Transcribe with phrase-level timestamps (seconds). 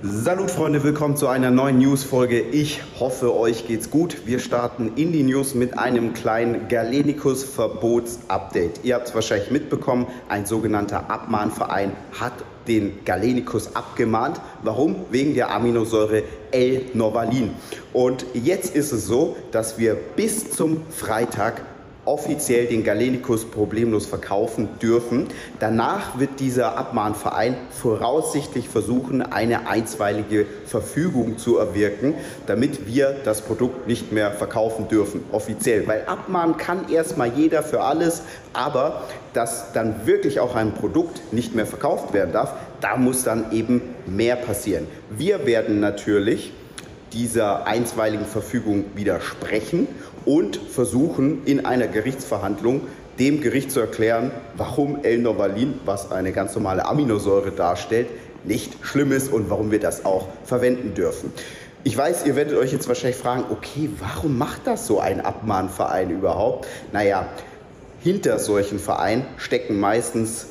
[0.00, 2.40] Salut Freunde, willkommen zu einer neuen News-Folge.
[2.40, 4.18] Ich hoffe, euch geht's gut.
[4.26, 8.84] Wir starten in die News mit einem kleinen Galenicus-Verbots-Update.
[8.84, 12.34] Ihr habt es wahrscheinlich mitbekommen, ein sogenannter Abmahnverein hat
[12.68, 14.40] den Galenicus abgemahnt.
[14.62, 15.04] Warum?
[15.10, 16.22] Wegen der Aminosäure
[16.52, 17.50] L-Novalin.
[17.92, 21.60] Und jetzt ist es so, dass wir bis zum Freitag
[22.08, 25.28] offiziell den Galenicus problemlos verkaufen dürfen.
[25.60, 32.14] Danach wird dieser Abmahnverein voraussichtlich versuchen, eine einstweilige Verfügung zu erwirken,
[32.46, 35.86] damit wir das Produkt nicht mehr verkaufen dürfen, offiziell.
[35.86, 38.22] Weil abmahnen kann erstmal jeder für alles,
[38.54, 39.02] aber
[39.34, 43.82] dass dann wirklich auch ein Produkt nicht mehr verkauft werden darf, da muss dann eben
[44.06, 44.86] mehr passieren.
[45.10, 46.52] Wir werden natürlich
[47.12, 49.88] dieser einstweiligen Verfügung widersprechen
[50.28, 52.82] und versuchen in einer Gerichtsverhandlung
[53.18, 58.08] dem Gericht zu erklären, warum L-Novalin, was eine ganz normale Aminosäure darstellt,
[58.44, 61.32] nicht schlimm ist und warum wir das auch verwenden dürfen.
[61.82, 66.10] Ich weiß, ihr werdet euch jetzt wahrscheinlich fragen, okay, warum macht das so ein Abmahnverein
[66.10, 66.66] überhaupt?
[66.92, 67.26] Naja,
[68.00, 70.46] hinter solchen Vereinen stecken meistens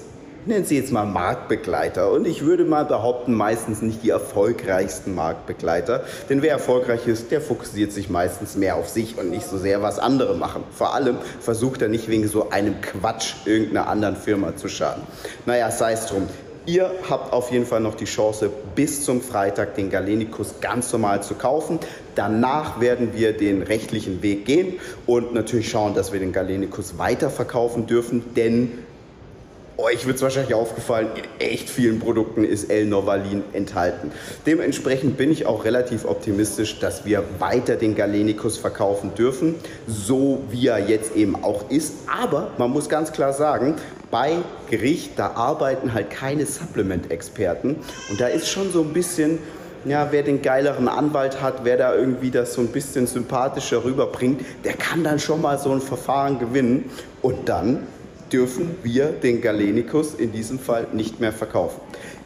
[0.48, 2.12] nennen Sie jetzt mal Marktbegleiter.
[2.12, 6.04] Und ich würde mal behaupten, meistens nicht die erfolgreichsten Marktbegleiter.
[6.30, 9.82] Denn wer erfolgreich ist, der fokussiert sich meistens mehr auf sich und nicht so sehr,
[9.82, 10.64] was andere machen.
[10.72, 15.04] Vor allem versucht er nicht wegen so einem Quatsch irgendeiner anderen Firma zu schaden.
[15.46, 16.28] Naja, sei es drum.
[16.68, 21.24] Ihr habt auf jeden Fall noch die Chance, bis zum Freitag den Galenicus ganz normal
[21.24, 21.80] zu kaufen.
[22.14, 24.74] Danach werden wir den rechtlichen Weg gehen
[25.06, 28.80] und natürlich schauen, dass wir den Galenicus weiterverkaufen dürfen, denn
[29.78, 34.12] euch wird es wahrscheinlich aufgefallen, in echt vielen Produkten ist L-Novalin enthalten.
[34.46, 39.56] Dementsprechend bin ich auch relativ optimistisch, dass wir weiter den Galenicus verkaufen dürfen,
[39.88, 41.94] so wie er jetzt eben auch ist.
[42.08, 43.76] Aber man muss ganz klar sagen,
[44.10, 44.38] bei
[44.70, 47.76] Gericht, da arbeiten halt keine Supplement-Experten.
[48.10, 49.40] Und da ist schon so ein bisschen
[49.86, 54.42] ja, wer den geileren Anwalt hat, wer da irgendwie das so ein bisschen sympathischer rüberbringt,
[54.66, 56.90] der kann dann schon mal so ein Verfahren gewinnen.
[57.22, 57.88] Und dann
[58.32, 61.80] dürfen wir den Galenicus in diesem Fall nicht mehr verkaufen.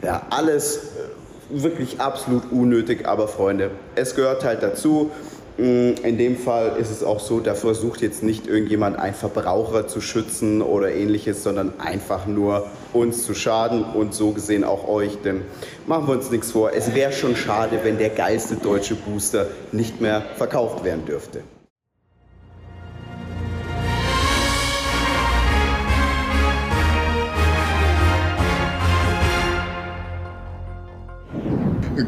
[0.04, 5.12] Ja, alles äh, wirklich absolut unnötig, aber Freunde, es gehört halt dazu.
[5.58, 9.88] Mm, in dem Fall ist es auch so, da versucht jetzt nicht irgendjemand einen Verbraucher
[9.88, 15.18] zu schützen oder ähnliches, sondern einfach nur uns zu schaden und so gesehen auch euch.
[15.24, 15.42] Denn
[15.88, 20.02] machen wir uns nichts vor, es wäre schon schade, wenn der geilste deutsche Booster nicht
[20.02, 21.42] mehr verkauft werden dürfte.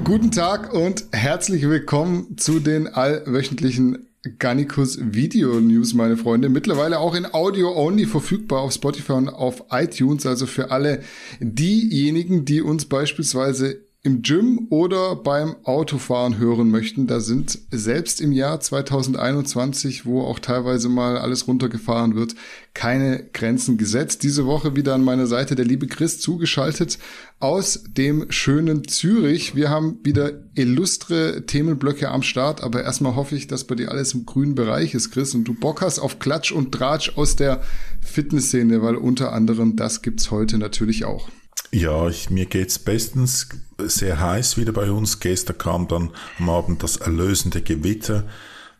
[0.01, 4.07] Guten Tag und herzlich willkommen zu den allwöchentlichen
[4.39, 6.49] Garnicus Video News, meine Freunde.
[6.49, 10.25] Mittlerweile auch in Audio Only verfügbar auf Spotify und auf iTunes.
[10.25, 11.03] Also für alle
[11.39, 17.07] diejenigen, die uns beispielsweise im Gym oder beim Autofahren hören möchten.
[17.07, 22.35] Da sind selbst im Jahr 2021, wo auch teilweise mal alles runtergefahren wird,
[22.73, 24.23] keine Grenzen gesetzt.
[24.23, 26.99] Diese Woche wieder an meiner Seite der liebe Chris zugeschaltet
[27.39, 29.55] aus dem schönen Zürich.
[29.55, 34.13] Wir haben wieder illustre Themenblöcke am Start, aber erstmal hoffe ich, dass bei dir alles
[34.13, 37.61] im grünen Bereich ist, Chris, und du Bock hast auf Klatsch und Tratsch aus der
[38.01, 41.29] Fitnessszene, weil unter anderem das gibt's heute natürlich auch.
[41.73, 43.49] Ja, ich, mir geht's bestens.
[43.79, 45.19] Sehr heiß wieder bei uns.
[45.19, 48.27] Gestern kam dann am Abend das erlösende Gewitter.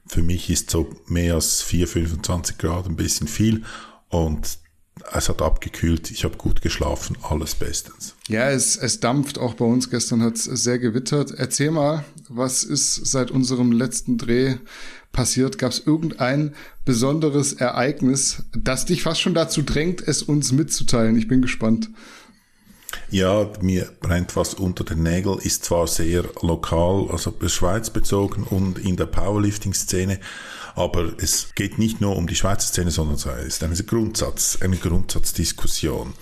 [0.06, 3.64] Für mich ist so mehr als 4, 25 Grad ein bisschen viel.
[4.10, 4.60] Und
[5.12, 8.14] es hat abgekühlt, ich habe gut geschlafen, alles bestens.
[8.28, 9.90] Ja, es, es dampft auch bei uns.
[9.90, 11.32] Gestern hat es sehr gewittert.
[11.32, 14.58] Erzähl mal, was ist seit unserem letzten Dreh
[15.12, 15.58] passiert?
[15.58, 16.54] Gab es irgendein
[16.86, 21.18] besonderes Ereignis, das dich fast schon dazu drängt, es uns mitzuteilen?
[21.18, 21.90] Ich bin gespannt.
[23.10, 28.80] Ja, mir brennt was unter den Nägeln, ist zwar sehr lokal, also Schweiz bezogen und
[28.80, 30.20] in der Powerlifting-Szene,
[30.76, 34.78] aber es geht nicht nur um die Schweizer Szene, sondern es ist eine Grundsatz, eine
[34.78, 36.14] Grundsatzdiskussion.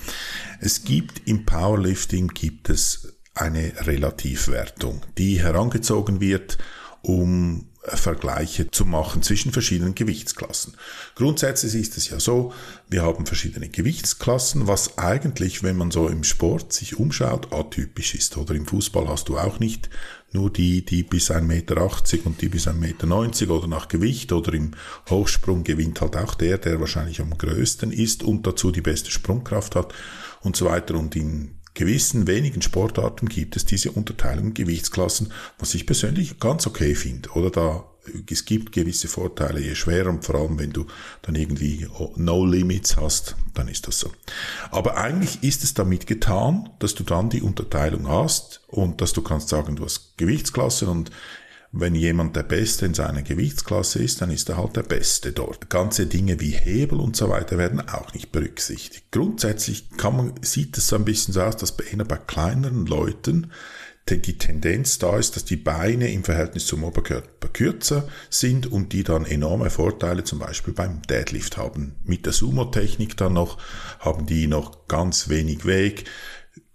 [0.60, 6.58] Es gibt im Powerlifting gibt es eine Relativwertung, die herangezogen wird,
[7.02, 10.76] um Vergleiche zu machen zwischen verschiedenen Gewichtsklassen.
[11.16, 12.54] Grundsätzlich ist es ja so,
[12.88, 18.38] wir haben verschiedene Gewichtsklassen, was eigentlich, wenn man so im Sport sich umschaut, atypisch ist.
[18.38, 19.90] Oder im Fußball hast du auch nicht
[20.32, 21.92] nur die, die bis 1,80 Meter
[22.26, 24.72] und die bis 1,90 Meter oder nach Gewicht oder im
[25.10, 29.76] Hochsprung gewinnt halt auch der, der wahrscheinlich am größten ist und dazu die beste Sprungkraft
[29.76, 29.94] hat
[30.42, 30.96] und so weiter.
[30.96, 36.68] Und in gewissen wenigen Sportarten gibt es diese Unterteilung in Gewichtsklassen, was ich persönlich ganz
[36.68, 37.30] okay finde.
[37.32, 37.86] Oder da
[38.30, 40.88] es gibt gewisse Vorteile, je schwerer und vor allem, wenn du
[41.22, 44.12] dann irgendwie No Limits hast, dann ist das so.
[44.72, 49.22] Aber eigentlich ist es damit getan, dass du dann die Unterteilung hast und dass du
[49.22, 51.12] kannst sagen, du hast Gewichtsklassen und
[51.74, 55.70] wenn jemand der Beste in seiner Gewichtsklasse ist, dann ist er halt der Beste dort.
[55.70, 59.06] Ganze Dinge wie Hebel und so weiter werden auch nicht berücksichtigt.
[59.12, 63.52] Grundsätzlich kann man, sieht es so ein bisschen so aus, dass bei, bei kleineren Leuten
[64.10, 69.04] die Tendenz da ist, dass die Beine im Verhältnis zum Oberkörper kürzer sind und die
[69.04, 71.96] dann enorme Vorteile zum Beispiel beim Deadlift haben.
[72.04, 73.58] Mit der Sumo-Technik dann noch
[74.00, 76.06] haben die noch ganz wenig Weg.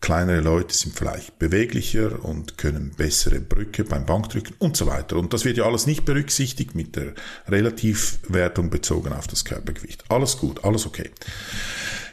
[0.07, 5.17] Kleinere Leute sind vielleicht beweglicher und können bessere Brücke beim Bankdrücken und so weiter.
[5.17, 7.15] Und das wird ja alles nicht berücksichtigt mit der
[7.49, 10.05] Relativwertung bezogen auf das Körpergewicht.
[10.09, 11.11] Alles gut, alles okay.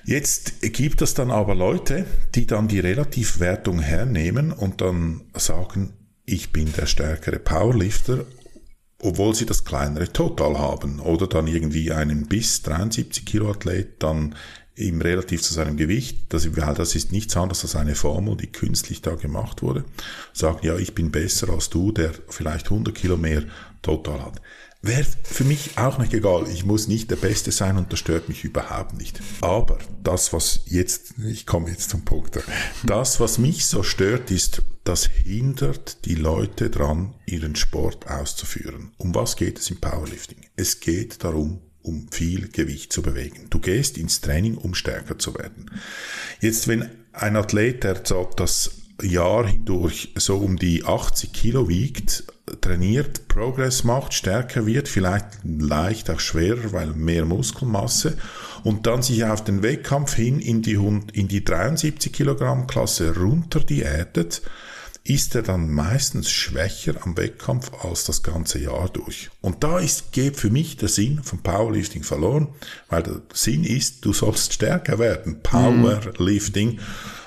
[0.06, 5.94] Jetzt gibt es dann aber Leute, die dann die Relativwertung hernehmen und dann sagen,
[6.26, 8.26] ich bin der stärkere Powerlifter,
[9.04, 11.00] obwohl sie das kleinere Total haben.
[11.00, 14.34] Oder dann irgendwie einen bis 73 Kilo Athlet dann
[14.76, 19.02] im relativ zu seinem Gewicht, das, das ist nichts anderes als eine Formel, die künstlich
[19.02, 19.86] da gemacht wurde,
[20.34, 23.44] sagen, ja, ich bin besser als du, der vielleicht 100 Kilo mehr
[23.82, 24.42] Total hat.
[24.82, 26.46] Wäre für mich auch nicht egal.
[26.50, 29.22] Ich muss nicht der Beste sein und das stört mich überhaupt nicht.
[29.40, 32.40] Aber das, was jetzt, ich komme jetzt zum Punkt,
[32.84, 38.92] das, was mich so stört, ist, das hindert die Leute dran, ihren Sport auszuführen.
[38.98, 40.42] Um was geht es im Powerlifting?
[40.58, 43.48] Es geht darum, um viel Gewicht zu bewegen.
[43.50, 45.70] Du gehst ins Training, um stärker zu werden.
[46.40, 48.72] Jetzt, wenn ein Athlet, der das
[49.02, 52.24] Jahr hindurch so um die 80 Kilo wiegt,
[52.62, 58.18] trainiert, Progress macht, stärker wird, vielleicht leicht auch schwerer, weil mehr Muskelmasse
[58.64, 60.74] und dann sich auf den Wettkampf hin in die,
[61.14, 64.42] in die 73 Kilogramm Klasse runter diätet,
[65.06, 69.30] ist er dann meistens schwächer am Wettkampf als das ganze Jahr durch.
[69.42, 72.48] Und da ist, geht für mich der Sinn von Powerlifting verloren,
[72.90, 75.42] weil der Sinn ist, du sollst stärker werden.
[75.44, 76.76] Powerlifting.
[76.76, 76.80] Mhm.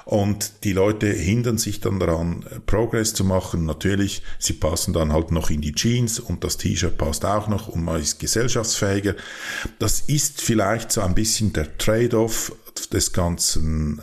[0.07, 3.65] Und die Leute hindern sich dann daran, Progress zu machen.
[3.65, 7.67] Natürlich, sie passen dann halt noch in die Jeans und das T-Shirt passt auch noch
[7.67, 9.17] und man ist gesellschaftsfähiger.
[9.81, 12.53] Das ist vielleicht so ein bisschen der Trade-off
[12.93, 14.01] des Ganzen,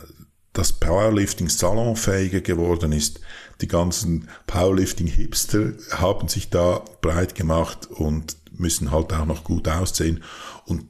[0.52, 3.20] dass Powerlifting salonfähiger geworden ist.
[3.60, 10.22] Die ganzen Powerlifting-Hipster haben sich da breit gemacht und müssen halt auch noch gut aussehen.
[10.66, 10.86] Und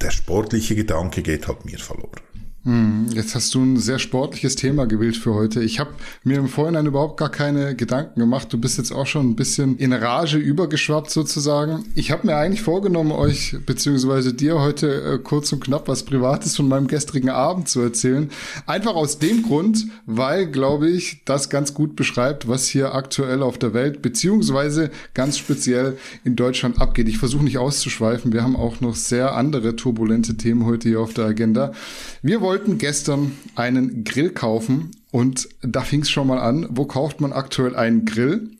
[0.00, 2.20] der sportliche Gedanke geht halt mir verloren.
[2.68, 5.62] Hm, jetzt hast du ein sehr sportliches Thema gewählt für heute.
[5.62, 5.88] Ich habe
[6.22, 8.52] mir im Vorhinein überhaupt gar keine Gedanken gemacht.
[8.52, 11.86] Du bist jetzt auch schon ein bisschen in Rage übergeschwappt sozusagen.
[11.94, 16.56] Ich habe mir eigentlich vorgenommen, euch beziehungsweise dir heute äh, kurz und knapp was Privates
[16.56, 18.28] von meinem gestrigen Abend zu erzählen.
[18.66, 23.56] Einfach aus dem Grund, weil, glaube ich, das ganz gut beschreibt, was hier aktuell auf
[23.56, 27.08] der Welt beziehungsweise ganz speziell in Deutschland abgeht.
[27.08, 28.34] Ich versuche nicht auszuschweifen.
[28.34, 31.72] Wir haben auch noch sehr andere turbulente Themen heute hier auf der Agenda.
[32.20, 36.66] Wir wollen wollten gestern einen Grill kaufen und da fing es schon mal an.
[36.70, 38.50] Wo kauft man aktuell einen Grill?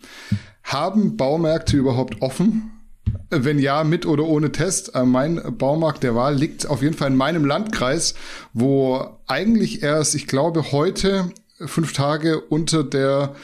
[0.63, 2.71] Haben Baumärkte überhaupt offen?
[3.29, 4.95] Wenn ja, mit oder ohne Test.
[4.95, 8.15] Äh, mein Baumarkt der Wahl liegt auf jeden Fall in meinem Landkreis,
[8.53, 13.35] wo eigentlich erst, ich glaube, heute fünf Tage unter der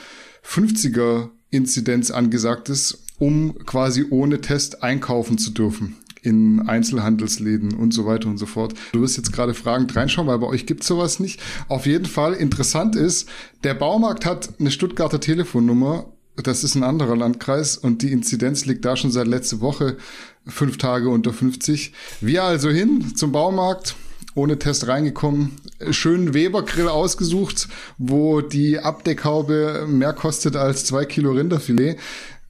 [0.47, 8.07] 50er Inzidenz angesagt ist, um quasi ohne Test einkaufen zu dürfen in Einzelhandelsläden und so
[8.07, 8.75] weiter und so fort.
[8.93, 11.41] Du wirst jetzt gerade fragend reinschauen, weil bei euch gibt sowas nicht.
[11.69, 13.29] Auf jeden Fall interessant ist,
[13.63, 16.07] der Baumarkt hat eine Stuttgarter Telefonnummer.
[16.37, 19.99] Das ist ein anderer Landkreis und die Inzidenz liegt da schon seit letzte Woche
[20.47, 21.93] fünf Tage unter 50.
[22.21, 23.95] Wir also hin zum Baumarkt,
[24.35, 25.53] ohne Test reingekommen,
[25.91, 31.99] schönen Weber-Grill ausgesucht, wo die Abdeckhaube mehr kostet als zwei Kilo Rinderfilet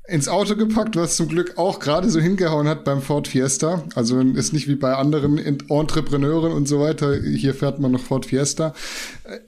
[0.06, 3.84] ins Auto gepackt, was zum Glück auch gerade so hingehauen hat beim Ford Fiesta.
[3.94, 7.22] Also ist nicht wie bei anderen Entrepreneuren und so weiter.
[7.22, 8.74] Hier fährt man noch Ford Fiesta.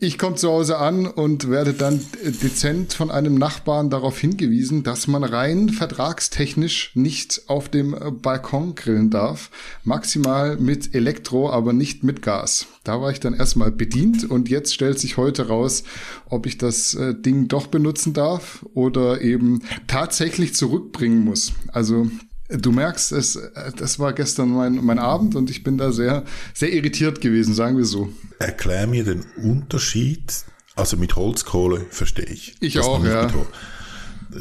[0.00, 2.00] Ich komme zu Hause an und werde dann
[2.42, 9.10] dezent von einem Nachbarn darauf hingewiesen, dass man rein vertragstechnisch nicht auf dem Balkon grillen
[9.10, 9.50] darf.
[9.84, 12.66] Maximal mit Elektro, aber nicht mit Gas.
[12.86, 15.82] Da war ich dann erstmal bedient und jetzt stellt sich heute raus,
[16.26, 21.52] ob ich das äh, Ding doch benutzen darf oder eben tatsächlich zurückbringen muss.
[21.72, 22.08] Also
[22.48, 26.24] Du merkst, es, äh, das war gestern mein, mein Abend und ich bin da sehr,
[26.54, 28.12] sehr irritiert gewesen, sagen wir so.
[28.38, 30.44] Erklär mir den Unterschied.
[30.76, 32.54] Also mit Holzkohle verstehe ich.
[32.60, 33.28] Ich auch, ja.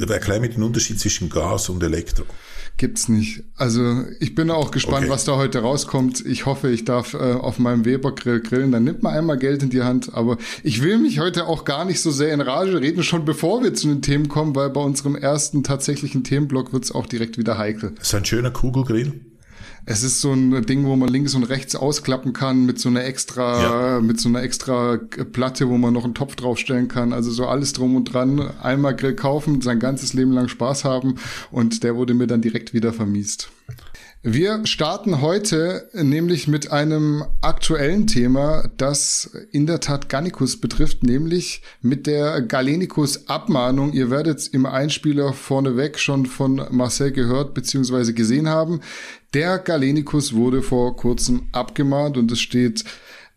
[0.08, 2.26] erklär mir den Unterschied zwischen Gas und Elektro.
[2.78, 3.44] Gibt's nicht.
[3.56, 5.10] Also ich bin auch gespannt, okay.
[5.10, 6.26] was da heute rauskommt.
[6.26, 8.74] Ich hoffe, ich darf äh, auf meinem Weber-Grill grillen.
[8.74, 10.14] Dann nimmt man einmal Geld in die Hand.
[10.14, 13.64] Aber ich will mich heute auch gar nicht so sehr in Rage reden, schon bevor
[13.64, 17.58] wir zu den Themen kommen, weil bei unserem ersten tatsächlichen Themenblock wird's auch direkt wieder
[17.58, 17.94] heikel.
[17.98, 19.22] Das ist ein schöner Kugelgrill.
[19.88, 23.04] Es ist so ein Ding, wo man links und rechts ausklappen kann mit so einer
[23.04, 24.02] extra, ja.
[24.02, 27.14] mit so einer extra Platte, wo man noch einen Topf draufstellen kann.
[27.14, 28.40] Also so alles drum und dran.
[28.62, 31.16] Einmal Grill kaufen, sein ganzes Leben lang Spaß haben
[31.52, 33.50] und der wurde mir dann direkt wieder vermiest.
[34.28, 41.62] Wir starten heute nämlich mit einem aktuellen Thema, das in der Tat Gannikus betrifft, nämlich
[41.84, 43.94] mit der Galenicus-Abmahnung.
[43.94, 48.14] Ihr werdet im Einspieler vorneweg schon von Marcel gehört bzw.
[48.14, 48.80] gesehen haben.
[49.36, 52.84] Der Galenicus wurde vor kurzem abgemahnt und es steht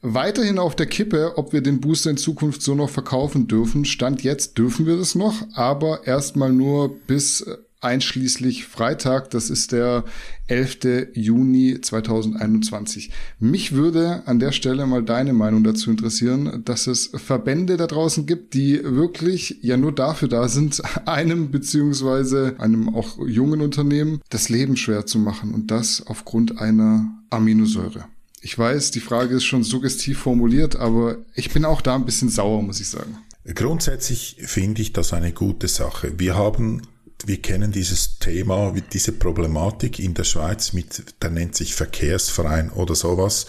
[0.00, 3.85] weiterhin auf der Kippe, ob wir den Booster in Zukunft so noch verkaufen dürfen.
[3.85, 7.45] Stand jetzt dürfen wir das noch, aber erstmal nur bis
[7.80, 10.04] einschließlich Freitag, das ist der
[10.49, 11.11] 11.
[11.14, 13.11] Juni 2021.
[13.38, 18.26] Mich würde an der Stelle mal deine Meinung dazu interessieren, dass es Verbände da draußen
[18.26, 24.49] gibt, die wirklich ja nur dafür da sind, einem beziehungsweise einem auch jungen Unternehmen das
[24.49, 28.06] Leben schwer zu machen und das aufgrund einer Aminosäure.
[28.40, 32.28] Ich weiß, die Frage ist schon suggestiv formuliert, aber ich bin auch da ein bisschen
[32.28, 33.18] sauer, muss ich sagen.
[33.54, 36.18] Grundsätzlich finde ich das eine gute Sache.
[36.18, 36.82] Wir haben
[37.25, 42.95] wir kennen dieses Thema, diese Problematik in der Schweiz mit, der nennt sich Verkehrsverein oder
[42.95, 43.47] sowas.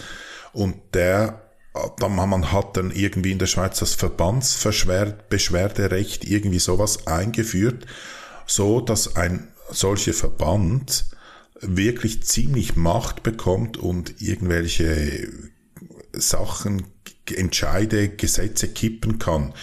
[0.52, 1.40] Und der,
[1.98, 7.86] man hat dann irgendwie in der Schweiz das Verbandsbeschwerderecht irgendwie sowas eingeführt,
[8.46, 11.06] so dass ein solcher Verband
[11.60, 15.28] wirklich ziemlich Macht bekommt und irgendwelche
[16.12, 16.86] Sachen,
[17.32, 19.54] Entscheide, Gesetze kippen kann.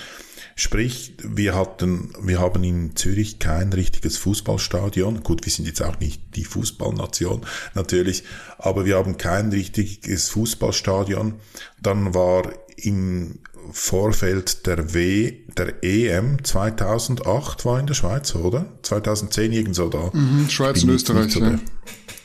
[0.59, 5.21] Sprich, wir hatten, wir haben in Zürich kein richtiges Fußballstadion.
[5.21, 7.45] Gut, wir sind jetzt auch nicht die Fußballnation,
[7.75, 8.23] natürlich,
[8.57, 11.35] aber wir haben kein richtiges Fußballstadion.
[11.79, 13.37] Dann war im
[13.71, 18.65] Vorfeld der W, der EM 2008 war in der Schweiz, oder?
[18.81, 20.09] 2010 irgendwo da.
[20.11, 21.59] Mhm, Schweiz und Österreich, so ja.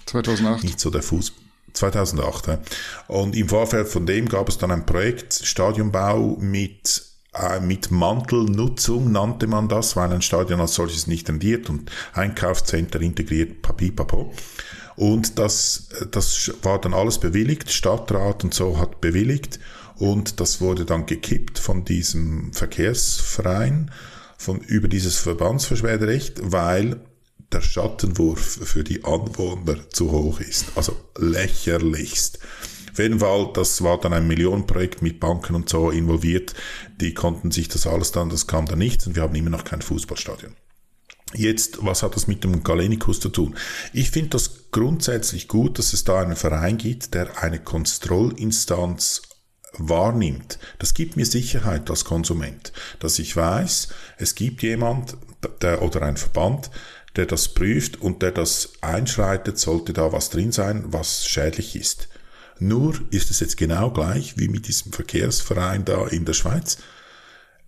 [0.06, 0.64] 2008.
[0.64, 1.38] Nicht so der Fußball.
[1.74, 2.58] 2008.
[3.08, 7.11] Und im Vorfeld von dem gab es dann ein Projekt Stadionbau mit
[7.62, 13.62] mit Mantelnutzung nannte man das, weil ein Stadion als solches nicht rendiert und Einkaufscenter integriert,
[13.62, 14.32] papipapo.
[14.96, 19.58] Und das, das war dann alles bewilligt, Stadtrat und so hat bewilligt
[19.96, 23.90] und das wurde dann gekippt von diesem Verkehrsverein,
[24.36, 27.00] von, über dieses Verbandsverschwerderecht, weil
[27.52, 30.66] der Schattenwurf für die Anwohner zu hoch ist.
[30.74, 32.38] Also lächerlichst.
[32.92, 36.54] Auf jeden Fall, das war dann ein Millionenprojekt mit Banken und so involviert.
[37.00, 39.64] Die konnten sich das alles dann, das kam dann nichts und wir haben immer noch
[39.64, 40.54] kein Fußballstadion.
[41.34, 43.56] Jetzt, was hat das mit dem Galenikus zu tun?
[43.94, 49.22] Ich finde das grundsätzlich gut, dass es da einen Verein gibt, der eine Kontrollinstanz
[49.78, 50.58] wahrnimmt.
[50.78, 55.16] Das gibt mir Sicherheit als Konsument, dass ich weiß, es gibt jemand
[55.62, 56.70] der, oder ein Verband,
[57.16, 62.08] der das prüft und der das einschreitet, sollte da was drin sein, was schädlich ist.
[62.62, 66.78] Nur ist es jetzt genau gleich wie mit diesem Verkehrsverein da in der Schweiz.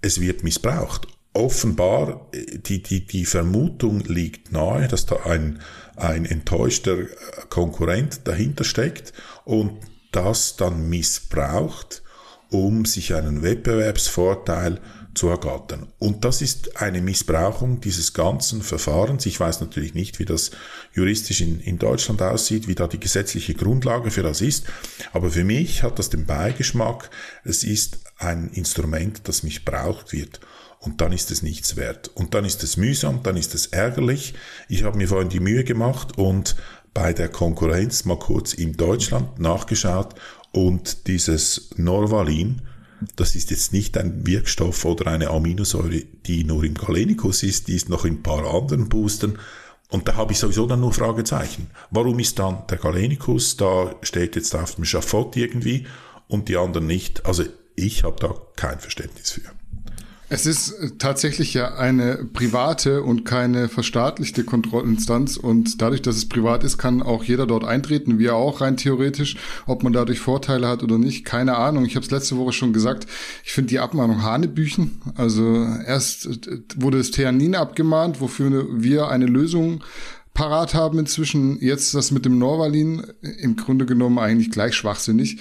[0.00, 1.08] Es wird missbraucht.
[1.32, 5.60] Offenbar, die, die, die Vermutung liegt nahe, dass da ein,
[5.96, 7.06] ein enttäuschter
[7.48, 9.12] Konkurrent dahinter steckt
[9.44, 9.80] und
[10.12, 12.04] das dann missbraucht,
[12.50, 14.80] um sich einen Wettbewerbsvorteil
[15.14, 15.86] zu ergattern.
[15.98, 19.26] Und das ist eine Missbrauchung dieses ganzen Verfahrens.
[19.26, 20.50] Ich weiß natürlich nicht, wie das
[20.94, 24.66] juristisch in, in Deutschland aussieht, wie da die gesetzliche Grundlage für das ist.
[25.12, 27.10] Aber für mich hat das den Beigeschmack,
[27.44, 30.40] es ist ein Instrument, das missbraucht wird.
[30.80, 32.08] Und dann ist es nichts wert.
[32.14, 34.34] Und dann ist es mühsam, dann ist es ärgerlich.
[34.68, 36.56] Ich habe mir vorhin die Mühe gemacht und
[36.92, 40.14] bei der Konkurrenz mal kurz in Deutschland nachgeschaut
[40.52, 42.62] und dieses Norvalin,
[43.16, 47.74] das ist jetzt nicht ein Wirkstoff oder eine Aminosäure, die nur im Galenicus ist, die
[47.74, 49.38] ist noch in ein paar anderen Boostern.
[49.90, 51.70] Und da habe ich sowieso dann nur Fragezeichen.
[51.90, 55.86] Warum ist dann der Galenicus, da steht jetzt auf dem Schafott irgendwie
[56.28, 57.26] und die anderen nicht?
[57.26, 57.44] Also
[57.76, 59.42] ich habe da kein Verständnis für.
[60.34, 66.28] Es ist äh, tatsächlich ja eine private und keine verstaatlichte Kontrollinstanz und dadurch, dass es
[66.28, 69.36] privat ist, kann auch jeder dort eintreten, wir auch rein theoretisch.
[69.66, 71.84] Ob man dadurch Vorteile hat oder nicht, keine Ahnung.
[71.84, 73.06] Ich habe es letzte Woche schon gesagt,
[73.44, 75.00] ich finde die Abmahnung Hanebüchen.
[75.14, 79.84] Also erst äh, wurde das Theanin abgemahnt, wofür wir eine Lösung
[80.32, 81.60] parat haben inzwischen.
[81.60, 85.38] Jetzt das mit dem Norvalin, im Grunde genommen eigentlich gleich schwachsinnig.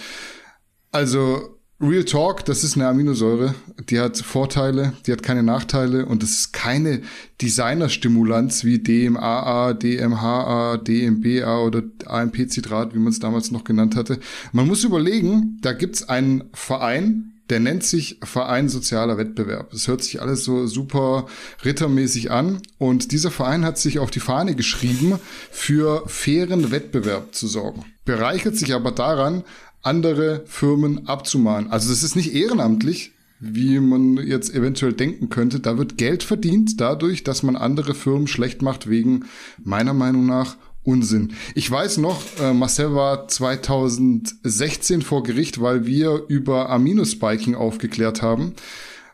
[0.91, 3.55] Also Real Talk, das ist eine Aminosäure,
[3.89, 7.01] die hat Vorteile, die hat keine Nachteile und das ist keine
[7.41, 14.19] Designerstimulanz wie DMAA, DMHA, DMBA oder AMP-Citrat, wie man es damals noch genannt hatte.
[14.53, 19.71] Man muss überlegen, da gibt's einen Verein, der nennt sich Verein Sozialer Wettbewerb.
[19.71, 21.27] Das hört sich alles so super
[21.65, 22.61] rittermäßig an.
[22.77, 25.19] Und dieser Verein hat sich auf die Fahne geschrieben,
[25.51, 27.83] für fairen Wettbewerb zu sorgen.
[28.05, 29.43] Bereichert sich aber daran,
[29.83, 31.69] andere Firmen abzumahnen.
[31.69, 35.59] Also das ist nicht ehrenamtlich, wie man jetzt eventuell denken könnte.
[35.59, 39.25] Da wird Geld verdient dadurch, dass man andere Firmen schlecht macht wegen
[39.63, 41.33] meiner Meinung nach Unsinn.
[41.55, 48.53] Ich weiß noch, äh, Marcel war 2016 vor Gericht, weil wir über Aminospiking aufgeklärt haben.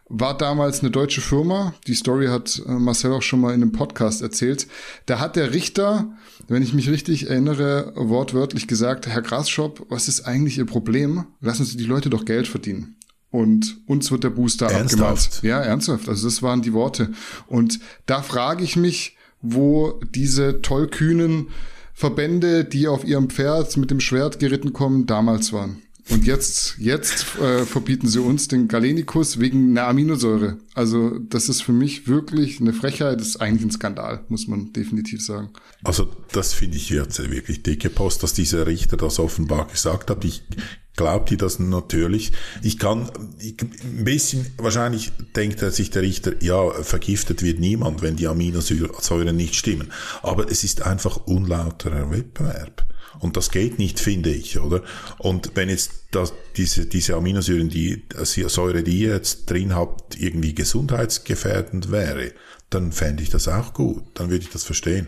[0.07, 1.75] War damals eine deutsche Firma.
[1.85, 4.67] Die Story hat äh, Marcel auch schon mal in einem Podcast erzählt.
[5.05, 6.11] Da hat der Richter,
[6.49, 11.25] wenn ich mich richtig erinnere, wortwörtlich gesagt, Herr Grasschop, was ist eigentlich Ihr Problem?
[11.41, 12.95] Lassen Sie die Leute doch Geld verdienen.
[13.31, 15.25] Und uns wird der Booster ernsthaft?
[15.27, 15.39] abgemalt.
[15.43, 16.09] Ja, ernsthaft.
[16.09, 17.11] Also das waren die Worte.
[17.47, 21.49] Und da frage ich mich, wo diese tollkühnen
[21.93, 25.81] Verbände, die auf ihrem Pferd mit dem Schwert geritten kommen, damals waren.
[26.09, 30.57] Und jetzt, jetzt äh, verbieten sie uns den Galenikus wegen einer Aminosäure.
[30.73, 34.73] Also das ist für mich wirklich eine Frechheit, das ist eigentlich ein Skandal, muss man
[34.73, 35.49] definitiv sagen.
[35.83, 40.25] Also das finde ich jetzt wirklich dicke Post, dass dieser Richter das offenbar gesagt hat.
[40.25, 40.43] Ich
[40.99, 42.33] glaubt die das natürlich.
[42.61, 48.01] Ich kann ich, ein bisschen, wahrscheinlich denkt er sich der Richter, ja, vergiftet wird niemand,
[48.01, 49.93] wenn die Aminosäuren nicht stimmen.
[50.23, 52.85] Aber es ist einfach unlauterer Wettbewerb.
[53.19, 54.83] Und das geht nicht, finde ich, oder?
[55.17, 60.53] Und wenn jetzt das, diese, diese Aminosäuren, die Säure, die ihr jetzt drin habt, irgendwie
[60.53, 62.33] gesundheitsgefährdend wäre,
[62.69, 64.03] dann fände ich das auch gut.
[64.13, 65.07] Dann würde ich das verstehen.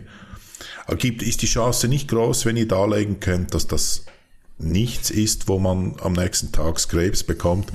[0.98, 4.04] Gibt, ist die Chance nicht groß, wenn ihr darlegen könnt, dass das
[4.58, 7.72] nichts ist, wo man am nächsten Tag Krebs bekommt,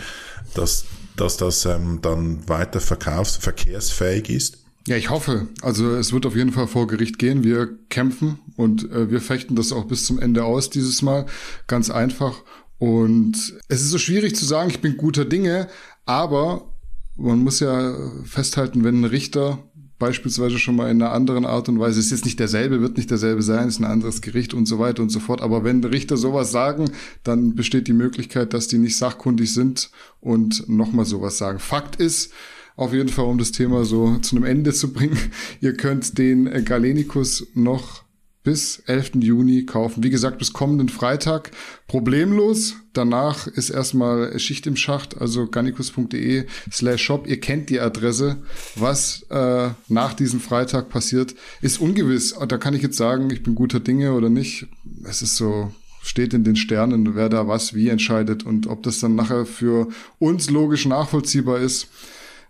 [0.53, 4.66] dass, dass das ähm, dann weiter verkaufs-, verkehrsfähig ist?
[4.87, 5.49] Ja, ich hoffe.
[5.61, 7.43] Also es wird auf jeden Fall vor Gericht gehen.
[7.43, 11.25] Wir kämpfen und äh, wir fechten das auch bis zum Ende aus dieses Mal.
[11.67, 12.41] Ganz einfach.
[12.79, 13.35] Und
[13.67, 15.67] es ist so schwierig zu sagen, ich bin guter Dinge,
[16.05, 16.73] aber
[17.17, 19.61] man muss ja festhalten, wenn ein Richter
[19.99, 23.11] beispielsweise schon mal in einer anderen Art und Weise, ist jetzt nicht derselbe, wird nicht
[23.11, 25.41] derselbe sein, ist ein anderes Gericht und so weiter und so fort.
[25.41, 26.91] Aber wenn Richter sowas sagen,
[27.23, 29.89] dann besteht die Möglichkeit, dass die nicht sachkundig sind
[30.21, 31.59] und nochmal sowas sagen.
[31.59, 32.31] Fakt ist,
[32.77, 35.17] auf jeden Fall, um das Thema so zu einem Ende zu bringen,
[35.61, 38.03] ihr könnt den Galenicus noch
[38.43, 39.15] bis 11.
[39.15, 40.05] Juni kaufen.
[40.05, 41.51] Wie gesagt, bis kommenden Freitag
[41.87, 42.75] problemlos.
[42.93, 47.27] Danach ist erstmal Schicht im Schacht, also garnicus.de slash shop.
[47.27, 48.37] Ihr kennt die Adresse.
[48.75, 52.35] Was äh, nach diesem Freitag passiert, ist ungewiss.
[52.47, 54.67] Da kann ich jetzt sagen, ich bin guter Dinge oder nicht.
[55.03, 59.01] Es ist so, steht in den Sternen, wer da was wie entscheidet und ob das
[59.01, 61.89] dann nachher für uns logisch nachvollziehbar ist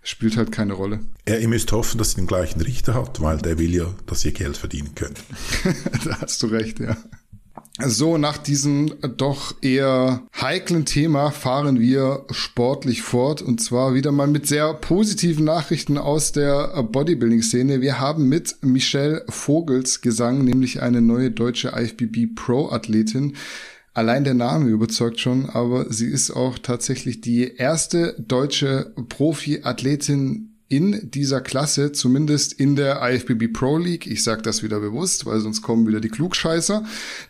[0.08, 1.00] spielt halt keine Rolle.
[1.28, 4.24] Ja, ihr müsst hoffen, dass ihr den gleichen Richter habt, weil der will ja, dass
[4.24, 5.22] ihr Geld verdienen könnt.
[6.04, 6.96] da hast du recht, ja.
[7.80, 14.26] So, nach diesem doch eher heiklen Thema fahren wir sportlich fort und zwar wieder mal
[14.26, 17.80] mit sehr positiven Nachrichten aus der Bodybuilding-Szene.
[17.80, 23.36] Wir haben mit Michelle Vogels Gesang nämlich eine neue deutsche IFBB Pro-Athletin,
[23.98, 31.10] Allein der Name überzeugt schon, aber sie ist auch tatsächlich die erste deutsche Profi-Athletin in
[31.10, 34.06] dieser Klasse, zumindest in der IFBB Pro League.
[34.06, 36.84] Ich sage das wieder bewusst, weil sonst kommen wieder die Klugscheißer.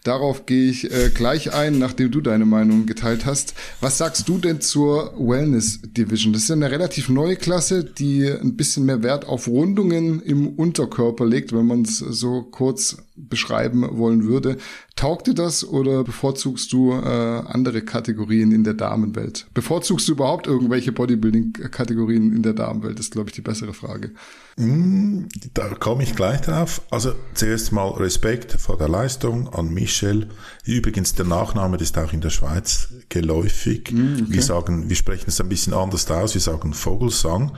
[0.04, 3.54] Darauf gehe ich äh, gleich ein, nachdem du deine Meinung geteilt hast.
[3.80, 6.34] Was sagst du denn zur Wellness Division?
[6.34, 11.24] Das ist eine relativ neue Klasse, die ein bisschen mehr Wert auf Rundungen im Unterkörper
[11.24, 14.58] legt, wenn man es so kurz beschreiben wollen würde.
[14.98, 19.46] Taugt dir das oder bevorzugst du äh, andere Kategorien in der Damenwelt?
[19.54, 22.98] Bevorzugst du überhaupt irgendwelche Bodybuilding-Kategorien in der Damenwelt?
[22.98, 24.10] ist, glaube ich, die bessere Frage.
[24.56, 26.82] Mm, da komme ich gleich drauf.
[26.90, 30.30] Also zuerst mal Respekt vor der Leistung an Michel.
[30.64, 33.92] Übrigens, der Nachname ist auch in der Schweiz geläufig.
[33.92, 34.24] Mm, okay.
[34.26, 36.34] Wir sagen, wir sprechen es ein bisschen anders aus.
[36.34, 37.52] Wir sagen Vogelsang.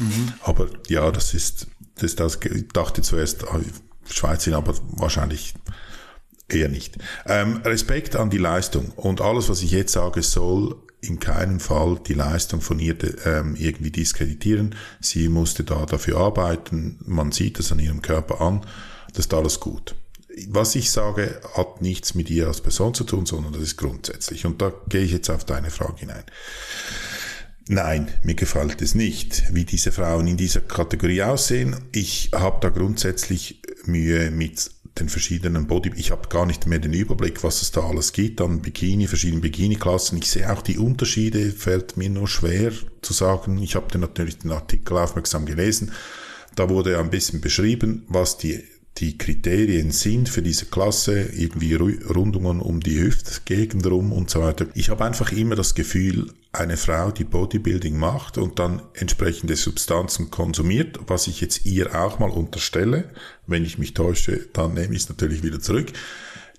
[0.00, 0.32] Mhm.
[0.40, 3.60] Aber ja, das ist, das das, ich dachte zuerst, ah,
[4.08, 5.54] Schweizerin, aber wahrscheinlich
[6.48, 6.96] Eher nicht.
[7.26, 8.90] Ähm, Respekt an die Leistung.
[8.96, 13.56] Und alles, was ich jetzt sage, soll in keinem Fall die Leistung von ihr ähm,
[13.56, 14.74] irgendwie diskreditieren.
[15.00, 16.98] Sie musste da dafür arbeiten.
[17.04, 18.62] Man sieht es an ihrem Körper an.
[19.08, 19.96] Das ist alles gut.
[20.48, 24.44] Was ich sage, hat nichts mit ihr als Person zu tun, sondern das ist grundsätzlich.
[24.44, 26.24] Und da gehe ich jetzt auf deine Frage hinein.
[27.68, 31.76] Nein, mir gefällt es nicht, wie diese Frauen in dieser Kategorie aussehen.
[31.92, 36.92] Ich habe da grundsätzlich Mühe mit den verschiedenen Body, ich habe gar nicht mehr den
[36.92, 40.18] Überblick, was es da alles gibt an Bikini, verschiedenen Bikini-Klassen.
[40.18, 43.58] Ich sehe auch die Unterschiede, fällt mir nur schwer zu sagen.
[43.58, 45.92] Ich habe natürlich den Artikel aufmerksam gelesen.
[46.54, 48.64] Da wurde ein bisschen beschrieben, was die
[48.98, 54.66] die Kriterien sind für diese Klasse, irgendwie Rundungen um die Hüftgegend rum und so weiter.
[54.74, 60.30] Ich habe einfach immer das Gefühl, eine Frau, die Bodybuilding macht und dann entsprechende Substanzen
[60.30, 63.10] konsumiert, was ich jetzt ihr auch mal unterstelle,
[63.46, 65.92] wenn ich mich täusche, dann nehme ich es natürlich wieder zurück,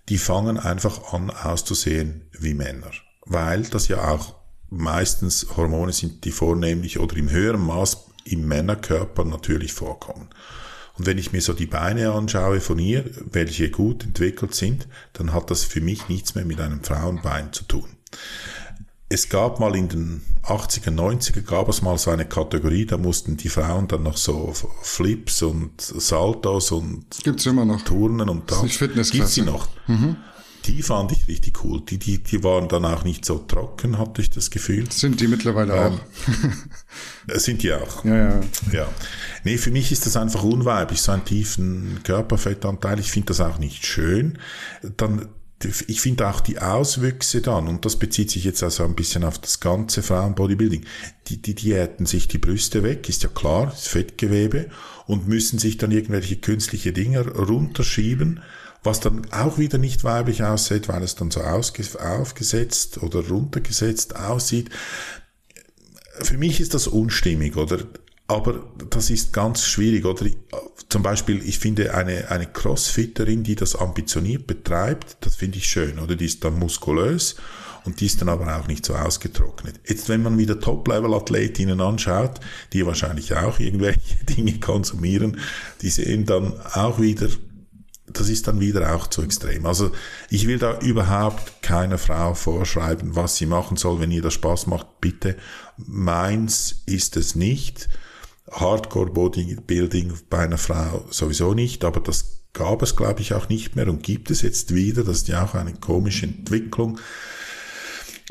[0.10, 2.92] die fangen einfach an auszusehen wie Männer.
[3.26, 4.36] Weil das ja auch
[4.70, 10.30] meistens Hormone sind, die vornehmlich oder im höheren Maß im Männerkörper natürlich vorkommen.
[10.98, 15.34] Und wenn ich mir so die Beine anschaue von ihr, welche gut entwickelt sind, dann
[15.34, 17.86] hat das für mich nichts mehr mit einem Frauenbein zu tun.
[19.10, 23.38] Es gab mal in den 80er, 90er gab es mal so eine Kategorie, da mussten
[23.38, 27.82] die Frauen dann noch so Flips und Saltos und Gibt's immer noch.
[27.84, 28.62] Turnen und das.
[28.80, 29.68] Gibt's sie noch.
[29.88, 30.18] Mhm.
[30.68, 31.82] Die fand ich richtig cool.
[31.82, 34.92] Die, die, die waren dann auch nicht so trocken, hatte ich das Gefühl.
[34.92, 37.36] Sind die mittlerweile ähm, auch?
[37.40, 38.04] sind die auch.
[38.04, 38.42] Ja, ja.
[38.74, 38.88] ja.
[39.44, 43.00] Nee, für mich ist das einfach unweiblich, so einen tiefen Körperfettanteil.
[43.00, 44.40] Ich finde das auch nicht schön.
[44.98, 45.30] Dann,
[45.88, 49.40] ich finde auch die Auswüchse dann, und das bezieht sich jetzt also ein bisschen auf
[49.40, 50.86] das ganze Frauenbodybuilding,
[51.28, 54.70] die, die diäten sich die Brüste weg, ist ja klar, ist Fettgewebe,
[55.08, 58.42] und müssen sich dann irgendwelche künstliche Dinge runterschieben,
[58.84, 64.70] was dann auch wieder nicht weiblich aussieht, weil es dann so aufgesetzt oder runtergesetzt aussieht.
[66.22, 67.80] Für mich ist das unstimmig, oder?
[68.28, 70.26] Aber das ist ganz schwierig, oder?
[70.90, 76.00] Zum Beispiel, ich finde eine, eine Crossfitterin, die das ambitioniert betreibt, das finde ich schön,
[76.00, 76.16] oder?
[76.16, 77.36] Die ist dann muskulös
[77.88, 79.80] und die ist dann aber auch nicht so ausgetrocknet.
[79.88, 82.42] Jetzt, wenn man wieder Top-Level-Athletinnen anschaut,
[82.74, 85.40] die wahrscheinlich auch irgendwelche Dinge konsumieren,
[85.82, 87.30] die sehen dann auch wieder
[88.20, 89.66] das ist dann wieder auch zu extrem.
[89.66, 89.92] Also
[90.30, 94.00] ich will da überhaupt keiner Frau vorschreiben, was sie machen soll.
[94.00, 95.36] Wenn ihr das Spaß macht, bitte.
[95.78, 97.90] Meins ist es nicht.
[98.52, 103.76] Hardcore Bodybuilding bei einer Frau sowieso nicht, aber das gab es, glaube ich, auch nicht
[103.76, 105.04] mehr und gibt es jetzt wieder.
[105.04, 107.00] Das ist ja auch eine komische Entwicklung.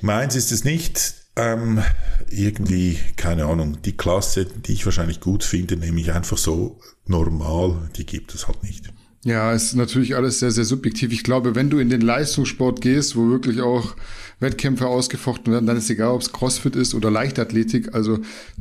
[0.03, 1.15] Meins ist es nicht.
[1.37, 1.83] Ähm,
[2.31, 8.07] irgendwie, keine Ahnung, die Klasse, die ich wahrscheinlich gut finde, nämlich einfach so normal, die
[8.07, 8.91] gibt es halt nicht.
[9.27, 11.13] Ja, ist natürlich alles sehr, sehr subjektiv.
[11.13, 13.97] Ich glaube, wenn du in den Leistungssport gehst, wo wirklich auch
[14.39, 17.95] Wettkämpfe ausgefochten werden, dann ist egal, ob es Crossfit ist oder Leichtathletik.
[17.95, 18.19] Also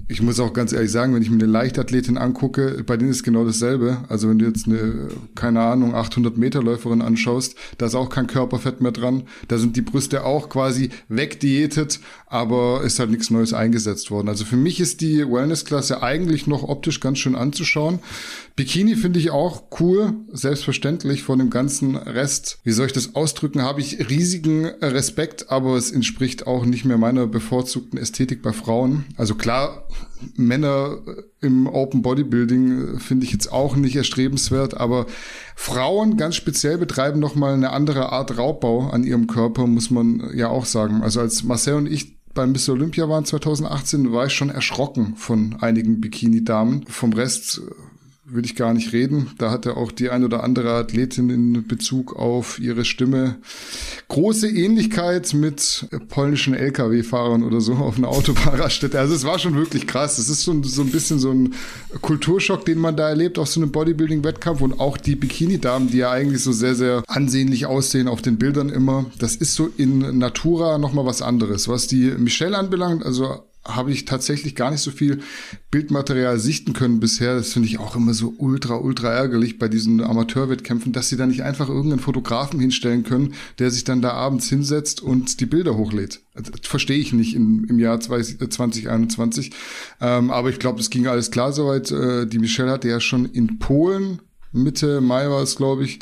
[0.07, 3.23] ich muss auch ganz ehrlich sagen, wenn ich mir eine Leichtathletin angucke, bei denen ist
[3.23, 3.97] genau dasselbe.
[4.07, 8.27] Also wenn du jetzt eine, keine Ahnung, 800 Meter Läuferin anschaust, da ist auch kein
[8.27, 9.23] Körperfett mehr dran.
[9.49, 14.29] Da sind die Brüste auch quasi wegdiätet, aber ist halt nichts Neues eingesetzt worden.
[14.29, 17.99] Also für mich ist die Wellness-Klasse eigentlich noch optisch ganz schön anzuschauen.
[18.55, 22.59] Bikini finde ich auch cool, selbstverständlich von dem ganzen Rest.
[22.63, 23.61] Wie soll ich das ausdrücken?
[23.61, 28.53] Habe ich riesigen Respekt, aber aber es entspricht auch nicht mehr meiner bevorzugten Ästhetik bei
[28.53, 29.05] Frauen.
[29.17, 29.87] Also klar,
[30.35, 30.99] Männer
[31.41, 35.07] im Open Bodybuilding finde ich jetzt auch nicht erstrebenswert, aber
[35.55, 40.31] Frauen ganz speziell betreiben noch mal eine andere Art Raubbau an ihrem Körper, muss man
[40.35, 41.01] ja auch sagen.
[41.01, 42.73] Also als Marcel und ich beim Mr.
[42.73, 46.85] Olympia waren 2018, war ich schon erschrocken von einigen Bikini-Damen.
[46.87, 47.61] Vom Rest
[48.35, 49.31] will ich gar nicht reden.
[49.37, 53.37] Da hatte auch die ein oder andere Athletin in Bezug auf ihre Stimme
[54.07, 58.95] große Ähnlichkeit mit polnischen Lkw-Fahrern oder so auf einer Autofahrerstätte.
[59.05, 60.17] Also es war schon wirklich krass.
[60.17, 61.53] Es ist so, so ein bisschen so ein
[62.01, 66.11] Kulturschock, den man da erlebt auf so einem Bodybuilding-Wettkampf und auch die Bikini-Damen, die ja
[66.11, 69.05] eigentlich so sehr, sehr ansehnlich aussehen auf den Bildern immer.
[69.19, 71.67] Das ist so in Natura nochmal was anderes.
[71.67, 75.21] Was die Michelle anbelangt, also habe ich tatsächlich gar nicht so viel
[75.71, 77.35] Bildmaterial sichten können bisher.
[77.35, 81.25] Das finde ich auch immer so ultra, ultra ärgerlich bei diesen Amateurwettkämpfen, dass sie da
[81.25, 85.75] nicht einfach irgendeinen Fotografen hinstellen können, der sich dann da abends hinsetzt und die Bilder
[85.75, 86.21] hochlädt.
[86.35, 89.51] Das verstehe ich nicht im, im Jahr 2021.
[89.99, 91.91] Ähm, aber ich glaube, es ging alles klar soweit.
[91.91, 94.19] Äh, die Michelle hatte ja schon in Polen
[94.55, 95.99] Mitte Mai war es, glaube ich,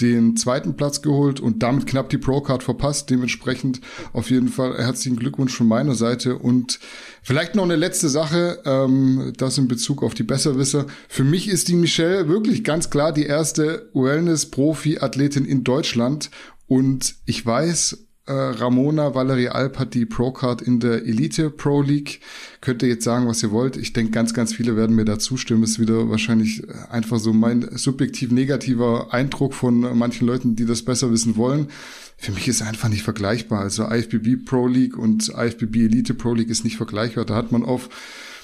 [0.00, 3.10] den zweiten Platz geholt und damit knapp die Pro-Card verpasst.
[3.10, 3.80] Dementsprechend
[4.12, 6.36] auf jeden Fall herzlichen Glückwunsch von meiner Seite.
[6.36, 6.80] Und
[7.22, 10.86] vielleicht noch eine letzte Sache, ähm, das in Bezug auf die Besserwisser.
[11.08, 16.30] Für mich ist die Michelle wirklich ganz klar die erste Wellness-Profi-Athletin in Deutschland.
[16.66, 22.20] Und ich weiß, äh, Ramona Valerie Alp hat die Pro-Card in der Elite Pro League.
[22.60, 23.76] Könnt ihr jetzt sagen, was ihr wollt.
[23.76, 25.62] Ich denke, ganz, ganz viele werden mir da zustimmen.
[25.62, 30.84] Ist wieder wahrscheinlich äh, einfach so mein subjektiv negativer Eindruck von manchen Leuten, die das
[30.84, 31.68] besser wissen wollen.
[32.16, 33.60] Für mich ist einfach nicht vergleichbar.
[33.60, 37.24] Also IFBB Pro League und IFBB Elite Pro League ist nicht vergleichbar.
[37.24, 37.88] Da hat man hm,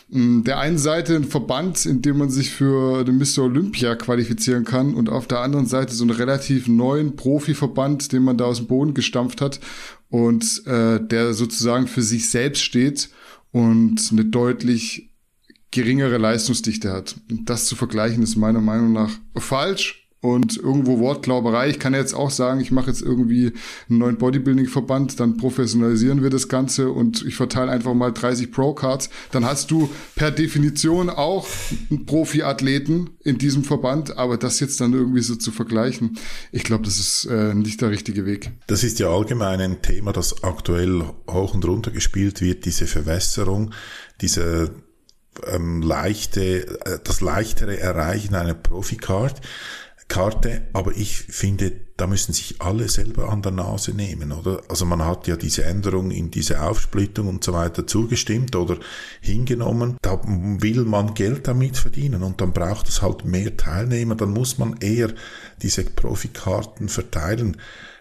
[0.08, 3.44] der einen Seite ein Verband, in dem man sich für den Mr.
[3.44, 8.38] Olympia qualifizieren kann und auf der anderen Seite so einen relativ neuen Profiverband, den man
[8.38, 9.58] da aus dem Boden gestampft hat
[10.08, 13.10] und äh, der sozusagen für sich selbst steht
[13.50, 15.10] und eine deutlich
[15.72, 17.16] geringere Leistungsdichte hat.
[17.28, 21.70] Das zu vergleichen ist meiner Meinung nach falsch und irgendwo Wortglauberei.
[21.70, 23.52] Ich kann jetzt auch sagen, ich mache jetzt irgendwie
[23.88, 29.10] einen neuen Bodybuilding-Verband, dann professionalisieren wir das Ganze und ich verteile einfach mal 30 Pro-Cards.
[29.32, 31.46] Dann hast du per Definition auch
[31.90, 36.18] einen Profi-Athleten in diesem Verband, aber das jetzt dann irgendwie so zu vergleichen,
[36.52, 38.50] ich glaube, das ist äh, nicht der richtige Weg.
[38.66, 43.72] Das ist ja allgemein ein Thema, das aktuell hoch und runter gespielt wird, diese Verwässerung,
[44.20, 44.70] diese
[45.46, 49.40] ähm, leichte, äh, das leichtere Erreichen einer Profi-Card.
[50.08, 54.62] Karte, aber ich finde, da müssen sich alle selber an der Nase nehmen, oder?
[54.68, 58.78] Also man hat ja diese Änderung in diese Aufsplittung und so weiter zugestimmt oder
[59.20, 59.96] hingenommen.
[60.02, 64.58] Da will man Geld damit verdienen und dann braucht es halt mehr Teilnehmer, dann muss
[64.58, 65.12] man eher
[65.62, 67.56] diese Profikarten verteilen.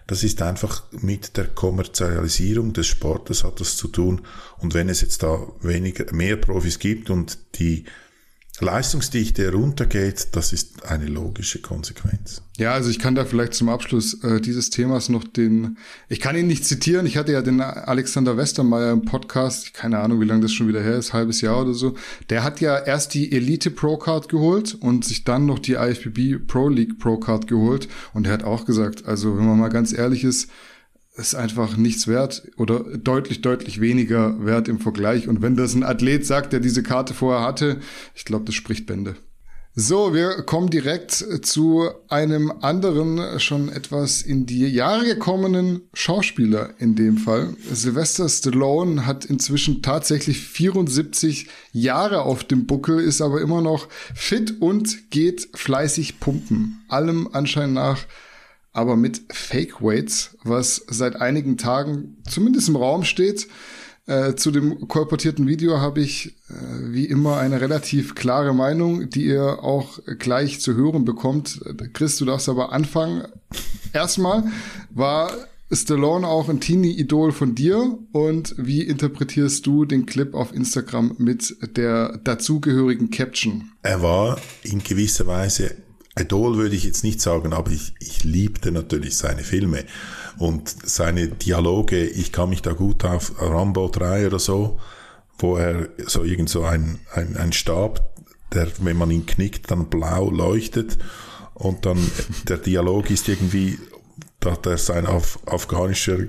[0.07, 4.21] Das ist einfach mit der Kommerzialisierung des Sportes hat das zu tun.
[4.59, 7.85] Und wenn es jetzt da weniger, mehr Profis gibt und die
[8.61, 12.41] Leistungsdichte runtergeht, das ist eine logische Konsequenz.
[12.57, 16.37] Ja, also ich kann da vielleicht zum Abschluss äh, dieses Themas noch den, ich kann
[16.37, 20.41] ihn nicht zitieren, ich hatte ja den Alexander Westermeier im Podcast, keine Ahnung, wie lange
[20.41, 21.95] das schon wieder her ist, halbes Jahr oder so,
[22.29, 26.47] der hat ja erst die Elite Pro Card geholt und sich dann noch die IFBB
[26.47, 27.89] Pro League Pro Card geholt.
[28.13, 30.49] Und er hat auch gesagt, also wenn man mal ganz ehrlich ist,
[31.17, 35.28] ist einfach nichts wert oder deutlich, deutlich weniger wert im Vergleich.
[35.28, 37.80] Und wenn das ein Athlet sagt, der diese Karte vorher hatte,
[38.13, 39.15] ich glaube, das spricht Bände.
[39.78, 46.95] So, wir kommen direkt zu einem anderen, schon etwas in die Jahre gekommenen Schauspieler in
[46.95, 47.58] dem Fall.
[47.73, 54.62] Sylvester Stallone hat inzwischen tatsächlich 74 Jahre auf dem Buckel, ist aber immer noch fit
[54.62, 56.86] und geht fleißig pumpen.
[56.88, 58.06] Allem Anschein nach
[58.75, 63.47] aber mit Fake Weights, was seit einigen Tagen zumindest im Raum steht.
[64.07, 66.53] Äh, zu dem kolportierten Video habe ich äh,
[66.91, 71.59] wie immer eine relativ klare Meinung, die ihr auch gleich zu hören bekommt.
[71.93, 73.23] Chris, du darfst aber anfangen.
[73.93, 74.43] Erstmal
[74.91, 75.31] war
[75.71, 81.55] Stallone auch ein Teenie-Idol von dir und wie interpretierst du den Clip auf Instagram mit
[81.75, 83.71] der dazugehörigen Caption?
[83.81, 85.75] Er war in gewisser Weise
[86.17, 89.84] Idol würde ich jetzt nicht sagen, aber ich, ich liebte natürlich seine Filme
[90.38, 92.06] und seine Dialoge.
[92.06, 94.80] Ich kann mich da gut auf Rambo 3 oder so,
[95.38, 98.15] wo er so irgend so ein, ein, ein Stab,
[98.54, 100.97] der, wenn man ihn knickt, dann blau leuchtet
[101.54, 101.97] und dann
[102.47, 103.78] der Dialog ist irgendwie,
[104.39, 106.19] da der sein Af afghanischer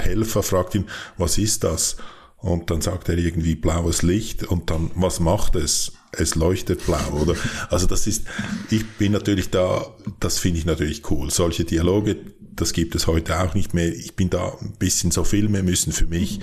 [0.00, 1.96] Helfer fragt ihn, was ist das?
[2.38, 5.92] Und dann sagt er irgendwie blaues Licht und dann, was macht es?
[6.18, 7.34] Es leuchtet blau, oder?
[7.70, 8.24] Also das ist,
[8.70, 11.30] ich bin natürlich da, das finde ich natürlich cool.
[11.30, 13.88] Solche Dialoge, das gibt es heute auch nicht mehr.
[13.88, 16.40] Ich bin da ein bisschen so Filme müssen für mich,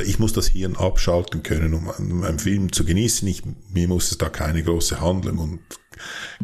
[0.00, 3.28] ich muss das Hirn abschalten können, um einen Film zu genießen.
[3.28, 5.60] Ich, mir muss es da keine große Handlung und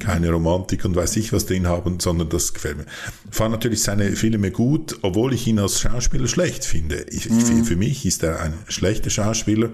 [0.00, 2.86] keine Romantik und weiß ich was drin haben, sondern das gefällt mir.
[3.30, 7.06] Ich fand natürlich seine Filme gut, obwohl ich ihn als Schauspieler schlecht finde.
[7.10, 7.64] Ich, mhm.
[7.64, 9.70] Für mich ist er ein schlechter Schauspieler.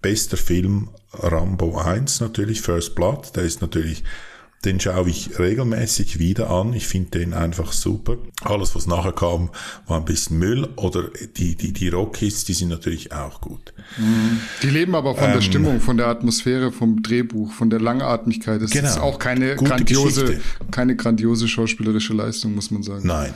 [0.00, 4.04] Bester Film Rambo 1 natürlich, First Blood, der ist natürlich
[4.64, 6.72] den schaue ich regelmäßig wieder an.
[6.72, 8.16] Ich finde den einfach super.
[8.42, 9.50] Alles, was nachher kam,
[9.86, 10.68] war ein bisschen Müll.
[10.76, 13.72] Oder die, die, die Rockies, die sind natürlich auch gut.
[14.62, 18.60] Die leben aber von ähm, der Stimmung, von der Atmosphäre, vom Drehbuch, von der Langatmigkeit.
[18.60, 18.88] Das genau.
[18.88, 20.40] ist auch keine grandiose,
[20.72, 23.06] keine grandiose schauspielerische Leistung, muss man sagen.
[23.06, 23.32] Nein,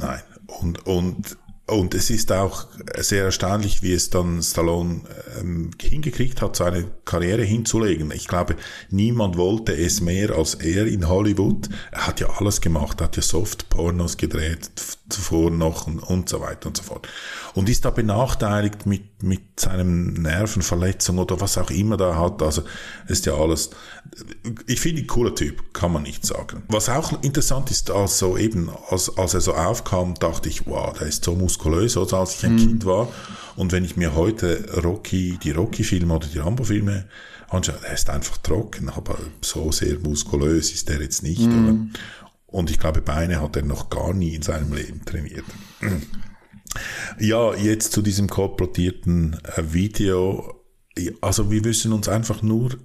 [0.00, 0.20] nein.
[0.46, 1.36] Und, und
[1.68, 5.02] und es ist auch sehr erstaunlich, wie es dann Stallone
[5.38, 8.10] ähm, hingekriegt hat, seine Karriere hinzulegen.
[8.10, 8.56] Ich glaube,
[8.90, 11.68] niemand wollte es mehr als er in Hollywood.
[11.92, 14.70] Er hat ja alles gemacht, hat ja Soft-Pornos gedreht,
[15.10, 17.06] zuvor noch und, und so weiter und so fort.
[17.54, 22.40] Und ist da benachteiligt mit, mit seinem Nervenverletzung oder was auch immer da hat.
[22.42, 22.62] Also
[23.08, 23.70] ist ja alles.
[24.66, 26.62] Ich finde, cooler Typ, kann man nicht sagen.
[26.68, 31.08] Was auch interessant ist, also eben, als, als er so aufkam, dachte ich, wow, der
[31.08, 32.58] ist so muskulös, also als ich ein mhm.
[32.58, 33.08] Kind war.
[33.56, 37.06] Und wenn ich mir heute Rocky, die Rocky-Filme oder die Rambo-Filme
[37.48, 41.40] anschaue, er ist einfach trocken, aber so sehr muskulös ist er jetzt nicht.
[41.40, 41.92] Mhm.
[42.46, 45.44] Und ich glaube, Beine hat er noch gar nie in seinem Leben trainiert.
[47.18, 50.64] Ja, jetzt zu diesem kolportierten äh, Video.
[51.20, 52.76] Also wir wissen uns einfach nur,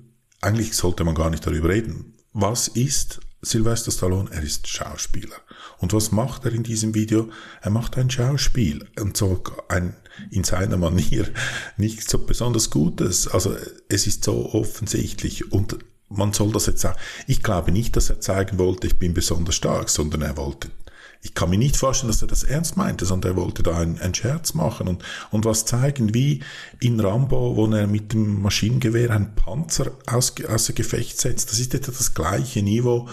[0.42, 2.14] eigentlich sollte man gar nicht darüber reden.
[2.34, 5.36] Was ist Sylvester Stallone, er ist Schauspieler.
[5.78, 7.30] Und was macht er in diesem Video?
[7.62, 9.96] Er macht ein Schauspiel und so ein
[10.30, 11.28] in seiner Manier
[11.78, 13.28] nicht so besonders Gutes.
[13.28, 13.56] Also
[13.90, 16.96] es ist so offensichtlich und man soll das jetzt auch.
[17.28, 20.70] Ich glaube nicht, dass er zeigen wollte, ich bin besonders stark, sondern er wollte
[21.24, 23.98] ich kann mir nicht vorstellen, dass er das ernst meinte, sondern er wollte da einen,
[24.00, 26.44] einen Scherz machen und, und was zeigen, wie
[26.82, 31.50] in Rambo, wo er mit dem Maschinengewehr einen Panzer aus, außer Gefecht setzt.
[31.50, 33.08] Das ist etwa das gleiche Niveau,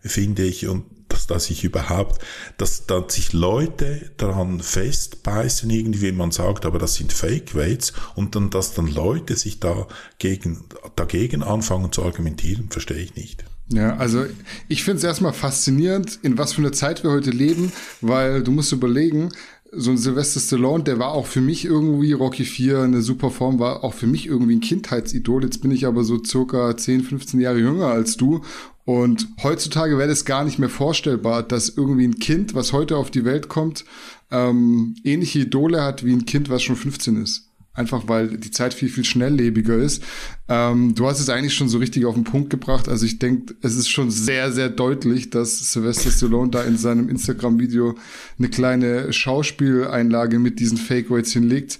[0.00, 2.22] finde ich, und dass, dass ich überhaupt,
[2.56, 7.92] dass, dass sich Leute daran festbeißen, irgendwie, wie man sagt, aber das sind Fake Weights,
[8.14, 13.44] und dann, dass dann Leute sich dagegen, dagegen anfangen zu argumentieren, verstehe ich nicht.
[13.68, 14.24] Ja, also
[14.68, 18.52] ich finde es erstmal faszinierend, in was für einer Zeit wir heute leben, weil du
[18.52, 19.30] musst überlegen,
[19.72, 23.58] so ein Sylvester Stallone, der war auch für mich irgendwie, Rocky 4, eine super Form,
[23.58, 25.42] war auch für mich irgendwie ein Kindheitsidol.
[25.42, 28.42] Jetzt bin ich aber so circa 10, 15 Jahre jünger als du.
[28.84, 33.10] Und heutzutage wäre das gar nicht mehr vorstellbar, dass irgendwie ein Kind, was heute auf
[33.10, 33.84] die Welt kommt,
[34.30, 37.45] ähm, ähnliche Idole hat wie ein Kind, was schon 15 ist
[37.76, 40.02] einfach weil die Zeit viel, viel schnelllebiger ist.
[40.48, 42.88] Ähm, du hast es eigentlich schon so richtig auf den Punkt gebracht.
[42.88, 47.08] Also ich denke, es ist schon sehr, sehr deutlich, dass Sylvester Stallone da in seinem
[47.08, 47.94] Instagram-Video
[48.38, 51.78] eine kleine Schauspieleinlage mit diesen Fake Weights hinlegt.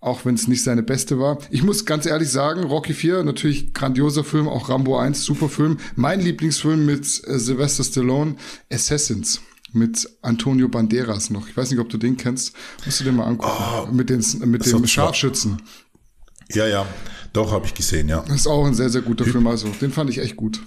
[0.00, 1.38] Auch wenn es nicht seine beste war.
[1.50, 5.78] Ich muss ganz ehrlich sagen, Rocky 4, natürlich grandioser Film, auch Rambo 1, super Film.
[5.96, 8.36] Mein Lieblingsfilm mit äh, Sylvester Stallone,
[8.70, 9.40] Assassins
[9.72, 11.48] mit Antonio Banderas noch.
[11.48, 12.54] Ich weiß nicht, ob du den kennst.
[12.84, 13.52] Musst du den mal angucken.
[13.88, 15.60] Oh, mit, den, mit dem Scharfschützen.
[16.52, 16.86] Ja, ja.
[17.32, 18.24] Doch, habe ich gesehen, ja.
[18.26, 19.46] Das ist auch ein sehr, sehr guter Hüb Film.
[19.46, 20.60] Also, den fand ich echt gut.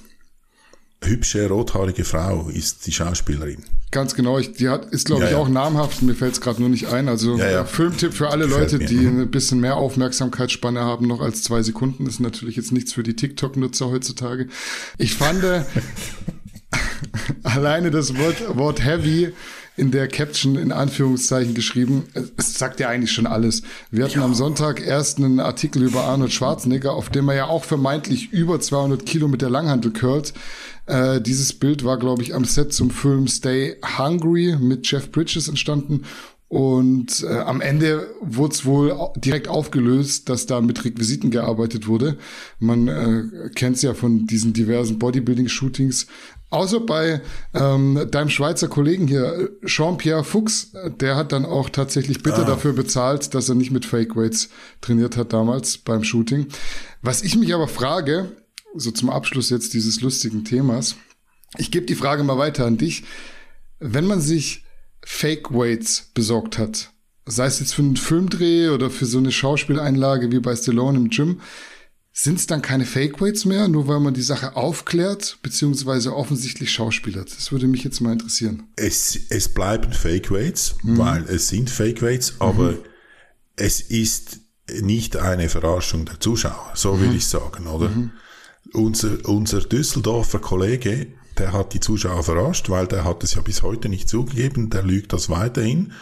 [1.03, 3.63] Hübsche, rothaarige Frau ist die Schauspielerin.
[3.89, 4.37] Ganz genau.
[4.37, 6.03] Ich, die hat, ist, glaube ja, ich, auch namhaft.
[6.03, 7.09] Mir fällt es gerade nur nicht ein.
[7.09, 7.65] Also, ja, ja.
[7.65, 12.05] Filmtipp für alle Gefällt Leute, die ein bisschen mehr Aufmerksamkeitsspanne haben, noch als zwei Sekunden.
[12.05, 14.47] Ist natürlich jetzt nichts für die TikTok-Nutzer heutzutage.
[14.99, 15.43] Ich fand,
[17.43, 19.33] alleine das Wort, Wort heavy
[19.77, 22.03] in der Caption in Anführungszeichen geschrieben.
[22.37, 23.63] Es sagt ja eigentlich schon alles.
[23.89, 24.25] Wir hatten ja.
[24.25, 28.59] am Sonntag erst einen Artikel über Arnold Schwarzenegger, auf dem er ja auch vermeintlich über
[28.59, 30.33] 200 Kilo mit der Langhantel curlt.
[30.87, 35.47] Äh, dieses Bild war, glaube ich, am Set zum Film Stay Hungry mit Jeff Bridges
[35.47, 36.03] entstanden.
[36.49, 42.17] Und äh, am Ende wurde es wohl direkt aufgelöst, dass da mit Requisiten gearbeitet wurde.
[42.59, 46.07] Man äh, kennt es ja von diesen diversen Bodybuilding-Shootings,
[46.51, 47.21] Außer bei
[47.53, 52.45] ähm, deinem Schweizer Kollegen hier, Jean-Pierre Fuchs, der hat dann auch tatsächlich bitte ah.
[52.45, 54.49] dafür bezahlt, dass er nicht mit Fake Weights
[54.81, 56.47] trainiert hat damals beim Shooting.
[57.01, 58.33] Was ich mich aber frage,
[58.75, 60.97] so zum Abschluss jetzt dieses lustigen Themas,
[61.57, 63.05] ich gebe die Frage mal weiter an dich.
[63.79, 64.65] Wenn man sich
[65.03, 66.91] Fake Weights besorgt hat,
[67.25, 71.09] sei es jetzt für einen Filmdreh oder für so eine Schauspieleinlage wie bei Stallone im
[71.09, 71.39] Gym,
[72.13, 76.71] sind es dann keine Fake Weights mehr, nur weil man die Sache aufklärt, beziehungsweise offensichtlich
[76.71, 77.35] schauspielert?
[77.35, 78.63] Das würde mich jetzt mal interessieren.
[78.75, 80.97] Es, es bleiben Fake Weights, mhm.
[80.97, 82.79] weil es sind Fake Weights, aber mhm.
[83.55, 84.39] es ist
[84.81, 87.01] nicht eine Verarschung der Zuschauer, so mhm.
[87.01, 87.89] will ich sagen, oder?
[87.89, 88.11] Mhm.
[88.73, 93.63] Unser, unser Düsseldorfer Kollege, der hat die Zuschauer verarscht, weil der hat es ja bis
[93.63, 95.93] heute nicht zugegeben, der lügt das weiterhin.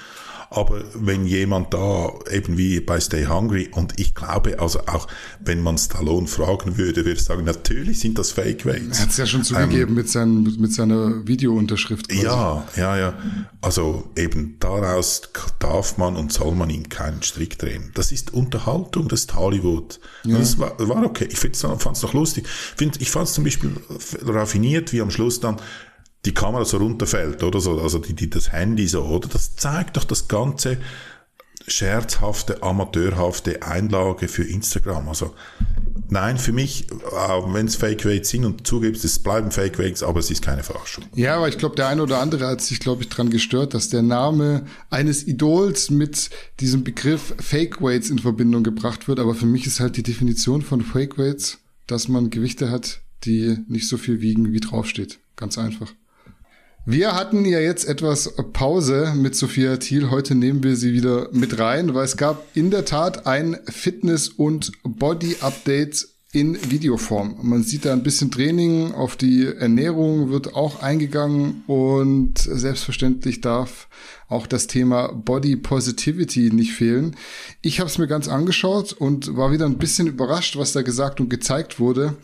[0.51, 5.07] Aber wenn jemand da eben wie bei Stay Hungry und ich glaube, also auch
[5.39, 8.97] wenn man Stallone fragen würde, würde ich sagen, natürlich sind das Fake Weights.
[8.97, 12.09] Er hat es ja schon zugegeben ähm, mit, seinen, mit seiner Videounterschrift.
[12.09, 12.23] Quasi.
[12.23, 13.13] Ja, ja, ja.
[13.61, 15.21] Also eben daraus
[15.59, 17.91] darf man und soll man ihm keinen Strick drehen.
[17.93, 19.99] Das ist Unterhaltung, das ist Hollywood.
[20.23, 20.39] Ja.
[20.39, 21.27] Das war, war okay.
[21.29, 22.47] Ich fand es noch lustig.
[22.99, 23.71] Ich fand es zum Beispiel
[24.25, 25.57] raffiniert, wie am Schluss dann
[26.25, 29.29] die Kamera so runterfällt, oder so, also die, die, das Handy so, oder?
[29.29, 30.77] Das zeigt doch das ganze
[31.67, 35.07] scherzhafte, amateurhafte Einlage für Instagram.
[35.07, 35.33] Also,
[36.09, 40.19] nein, für mich, wenn es Fake Weights sind und zugibst, es bleiben Fake Weights, aber
[40.19, 41.05] es ist keine Verarschung.
[41.15, 43.89] Ja, aber ich glaube, der eine oder andere hat sich, glaube ich, dran gestört, dass
[43.89, 46.29] der Name eines Idols mit
[46.59, 49.19] diesem Begriff Fake Weights in Verbindung gebracht wird.
[49.19, 53.57] Aber für mich ist halt die Definition von Fake Weights, dass man Gewichte hat, die
[53.67, 55.19] nicht so viel wiegen, wie draufsteht.
[55.35, 55.93] Ganz einfach.
[56.91, 60.09] Wir hatten ja jetzt etwas Pause mit Sophia Thiel.
[60.09, 64.29] Heute nehmen wir sie wieder mit rein, weil es gab in der Tat ein Fitness-
[64.29, 67.37] und Body-Update in Videoform.
[67.43, 73.87] Man sieht da ein bisschen Training, auf die Ernährung wird auch eingegangen und selbstverständlich darf
[74.27, 77.15] auch das Thema Body Positivity nicht fehlen.
[77.61, 81.21] Ich habe es mir ganz angeschaut und war wieder ein bisschen überrascht, was da gesagt
[81.21, 82.17] und gezeigt wurde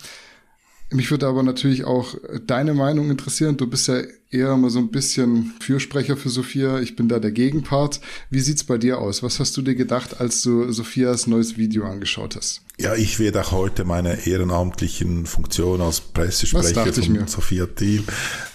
[0.96, 2.16] Mich würde aber natürlich auch
[2.48, 3.58] deine Meinung interessieren.
[3.58, 6.80] Du bist ja eher mal so ein bisschen Fürsprecher für Sophia.
[6.80, 8.00] Ich bin da der Gegenpart.
[8.30, 9.22] Wie sieht's bei dir aus?
[9.22, 12.62] Was hast du dir gedacht, als du Sophias neues Video angeschaut hast?
[12.78, 18.04] Ja, ich werde auch heute meiner ehrenamtlichen Funktion als Pressesprecher von Sophia Thiel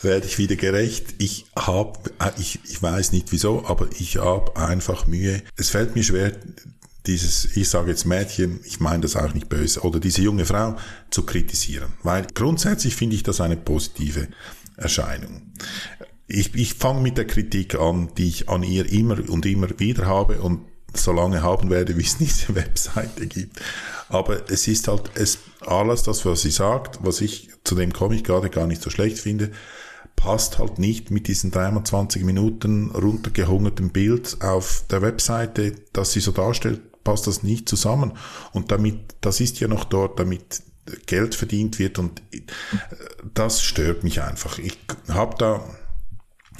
[0.00, 1.14] werde ich wieder gerecht.
[1.18, 1.98] Ich habe,
[2.38, 5.42] ich, ich weiß nicht wieso, aber ich habe einfach Mühe.
[5.57, 6.33] Es fällt mir schwer,
[7.06, 10.76] dieses, ich sage jetzt Mädchen, ich meine das auch nicht böse, oder diese junge Frau
[11.11, 11.92] zu kritisieren.
[12.03, 14.28] Weil grundsätzlich finde ich das eine positive
[14.76, 15.53] Erscheinung.
[16.26, 20.07] Ich, ich fange mit der Kritik an, die ich an ihr immer und immer wieder
[20.07, 20.61] habe und
[20.94, 23.61] so lange haben werde, wie es diese Webseite gibt.
[24.09, 28.14] Aber es ist halt es, alles das, was sie sagt, was ich, zu dem komme
[28.14, 29.53] ich gerade gar nicht so schlecht finde,
[30.16, 36.32] passt halt nicht mit diesen 23 Minuten runtergehungerten Bild auf der Webseite, das sie so
[36.32, 38.12] darstellt, passt das nicht zusammen.
[38.53, 40.62] Und damit, das ist ja noch dort, damit
[41.07, 42.40] Geld verdient wird und äh,
[43.34, 44.59] das stört mich einfach.
[44.59, 44.78] Ich
[45.09, 45.64] habe da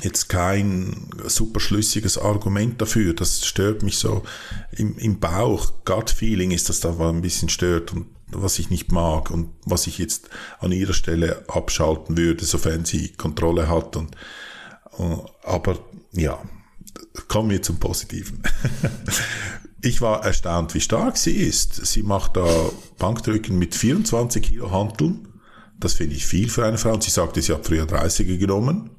[0.03, 3.15] jetzt kein super schlüssiges Argument dafür.
[3.15, 4.23] Das stört mich so
[4.73, 5.73] im, im Bauch.
[5.85, 9.99] Gut-Feeling ist das da ein bisschen stört und was ich nicht mag und was ich
[9.99, 10.31] jetzt
[10.61, 14.15] an ihrer Stelle abschalten würde, sofern sie Kontrolle hat und,
[14.99, 15.79] äh, aber
[16.13, 16.41] ja,
[17.29, 18.43] kommen wir zum Positiven.
[19.83, 21.87] ich war erstaunt, wie stark sie ist.
[21.87, 22.47] Sie macht da
[22.99, 25.29] Bankdrücken mit 24 Kilo Hanteln.
[25.79, 26.93] Das finde ich viel für eine Frau.
[26.93, 28.91] Und sie sagte, sie hat früher 30er genommen.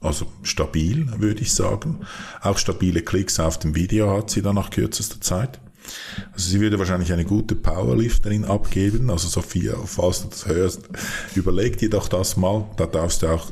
[0.00, 2.06] Also stabil, würde ich sagen.
[2.40, 5.60] Auch stabile Klicks auf dem Video hat sie dann nach kürzester Zeit.
[6.32, 9.10] Also sie würde wahrscheinlich eine gute Powerlifterin abgeben.
[9.10, 10.88] Also Sophia, falls du das hörst,
[11.34, 12.66] überleg dir doch das mal.
[12.76, 13.50] Da darfst du auch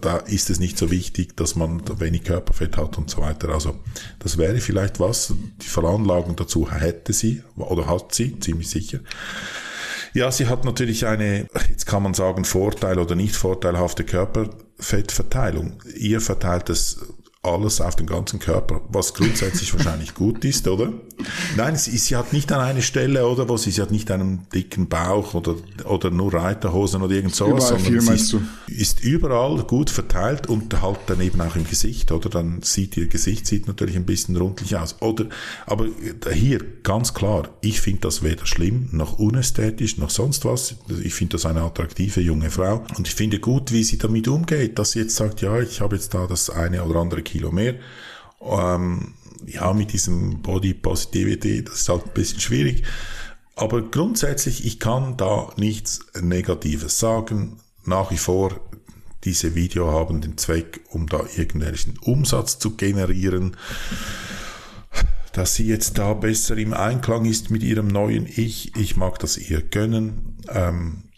[0.00, 3.48] da ist es nicht so wichtig, dass man wenig Körperfett hat und so weiter.
[3.50, 3.78] Also
[4.18, 5.34] das wäre vielleicht was.
[5.62, 9.00] Die Veranlagung dazu hätte sie oder hat sie, ziemlich sicher.
[10.12, 15.82] Ja, sie hat natürlich eine, jetzt kann man sagen, Vorteil oder nicht vorteilhafte Körperfettverteilung.
[15.96, 16.98] Ihr verteilt es
[17.42, 20.92] alles auf den ganzen Körper, was grundsätzlich wahrscheinlich gut ist, oder?
[21.56, 24.88] Nein, sie, sie, hat nicht an eine Stelle, oder, wo sie, hat nicht einen dicken
[24.88, 25.54] Bauch oder,
[25.86, 28.36] oder nur Reiterhosen oder irgend sowas, viel, sie ist,
[28.66, 32.28] ist, überall gut verteilt und halt daneben auch im Gesicht, oder?
[32.28, 35.26] Dann sieht ihr Gesicht sieht natürlich ein bisschen rundlich aus, oder?
[35.64, 35.86] Aber
[36.30, 40.74] hier, ganz klar, ich finde das weder schlimm, noch unästhetisch, noch sonst was.
[41.02, 44.78] Ich finde das eine attraktive junge Frau und ich finde gut, wie sie damit umgeht,
[44.78, 47.76] dass sie jetzt sagt, ja, ich habe jetzt da das eine oder andere Kilo mehr.
[48.40, 49.14] Ähm,
[49.46, 52.82] ja, mit diesem Body Positivity, das ist halt ein bisschen schwierig.
[53.56, 57.58] Aber grundsätzlich, ich kann da nichts Negatives sagen.
[57.84, 58.60] Nach wie vor,
[59.24, 63.56] diese Video haben den Zweck, um da irgendwelchen Umsatz zu generieren.
[65.32, 69.36] Dass sie jetzt da besser im Einklang ist mit ihrem neuen Ich, ich mag das
[69.36, 70.38] ihr gönnen.
[70.48, 71.09] Ähm,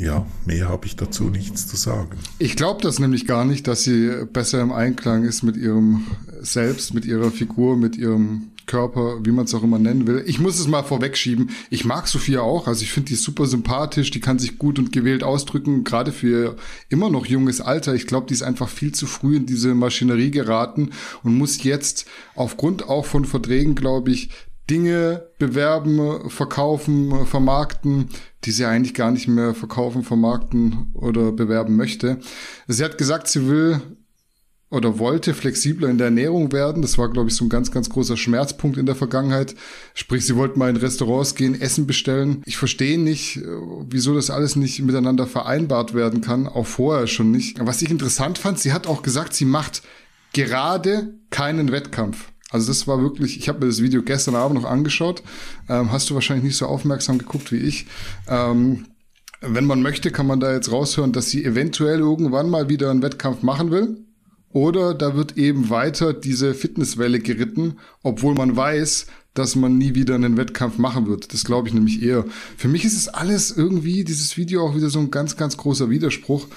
[0.00, 2.18] ja, mehr habe ich dazu nichts zu sagen.
[2.38, 6.06] Ich glaube das nämlich gar nicht, dass sie besser im Einklang ist mit ihrem
[6.40, 10.22] Selbst, mit ihrer Figur, mit ihrem Körper, wie man es auch immer nennen will.
[10.26, 11.50] Ich muss es mal vorwegschieben.
[11.70, 12.68] Ich mag Sophia auch.
[12.68, 14.10] Also ich finde die super sympathisch.
[14.10, 16.56] Die kann sich gut und gewählt ausdrücken, gerade für ihr
[16.88, 17.94] immer noch junges Alter.
[17.94, 20.90] Ich glaube, die ist einfach viel zu früh in diese Maschinerie geraten
[21.24, 24.30] und muss jetzt aufgrund auch von Verträgen, glaube ich,
[24.70, 28.08] Dinge bewerben, verkaufen, vermarkten,
[28.44, 32.20] die sie eigentlich gar nicht mehr verkaufen, vermarkten oder bewerben möchte.
[32.68, 33.80] Sie hat gesagt, sie will
[34.70, 36.80] oder wollte flexibler in der Ernährung werden.
[36.80, 39.56] Das war, glaube ich, so ein ganz, ganz großer Schmerzpunkt in der Vergangenheit.
[39.94, 42.42] Sprich, sie wollten mal in Restaurants gehen, Essen bestellen.
[42.46, 43.40] Ich verstehe nicht,
[43.88, 47.58] wieso das alles nicht miteinander vereinbart werden kann, auch vorher schon nicht.
[47.60, 49.82] Was ich interessant fand, sie hat auch gesagt, sie macht
[50.32, 52.30] gerade keinen Wettkampf.
[52.50, 55.22] Also das war wirklich, ich habe mir das Video gestern Abend noch angeschaut.
[55.68, 57.86] Ähm, hast du wahrscheinlich nicht so aufmerksam geguckt wie ich.
[58.28, 58.86] Ähm,
[59.40, 63.02] wenn man möchte, kann man da jetzt raushören, dass sie eventuell irgendwann mal wieder einen
[63.02, 64.04] Wettkampf machen will.
[64.52, 70.16] Oder da wird eben weiter diese Fitnesswelle geritten, obwohl man weiß, dass man nie wieder
[70.16, 71.32] einen Wettkampf machen wird.
[71.32, 72.24] Das glaube ich nämlich eher.
[72.56, 75.88] Für mich ist es alles irgendwie, dieses Video auch wieder so ein ganz, ganz großer
[75.88, 76.48] Widerspruch.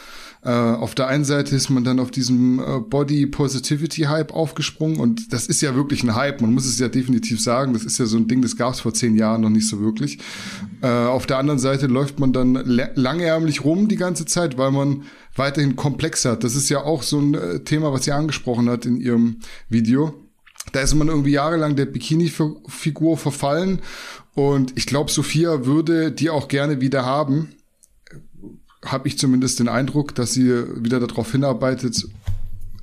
[0.46, 5.00] Äh, auf der einen Seite ist man dann auf diesem äh, Body Positivity Hype aufgesprungen
[5.00, 7.98] und das ist ja wirklich ein Hype, man muss es ja definitiv sagen, das ist
[7.98, 10.20] ja so ein Ding, das gab es vor zehn Jahren noch nicht so wirklich.
[10.82, 12.56] Äh, auf der anderen Seite läuft man dann
[12.96, 15.04] langärmlich rum die ganze Zeit, weil man
[15.36, 16.44] weiterhin komplex hat.
[16.44, 19.38] Das ist ja auch so ein äh, Thema, was sie angesprochen hat in ihrem
[19.70, 20.14] Video.
[20.74, 23.80] Da ist man irgendwie jahrelang der Bikini-Figur verfallen
[24.34, 27.50] und ich glaube, Sophia würde die auch gerne wieder haben
[28.86, 30.50] habe ich zumindest den Eindruck, dass sie
[30.84, 32.08] wieder darauf hinarbeitet,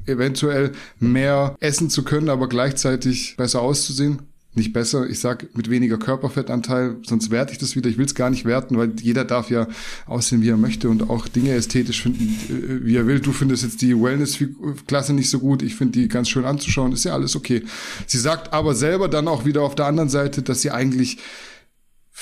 [0.07, 4.21] eventuell mehr essen zu können, aber gleichzeitig besser auszusehen.
[4.55, 5.09] nicht besser.
[5.09, 7.89] Ich sage mit weniger Körperfettanteil, sonst werte ich das wieder.
[7.89, 9.69] Ich will es gar nicht werten, weil jeder darf ja
[10.07, 13.21] aussehen, wie er möchte und auch Dinge ästhetisch finden, äh, wie er will.
[13.21, 15.63] Du findest jetzt die Wellness-Klasse nicht so gut.
[15.63, 16.93] Ich finde die ganz schön anzuschauen.
[16.93, 17.63] Ist ja alles okay.
[18.07, 21.19] Sie sagt aber selber dann auch wieder auf der anderen Seite, dass sie eigentlich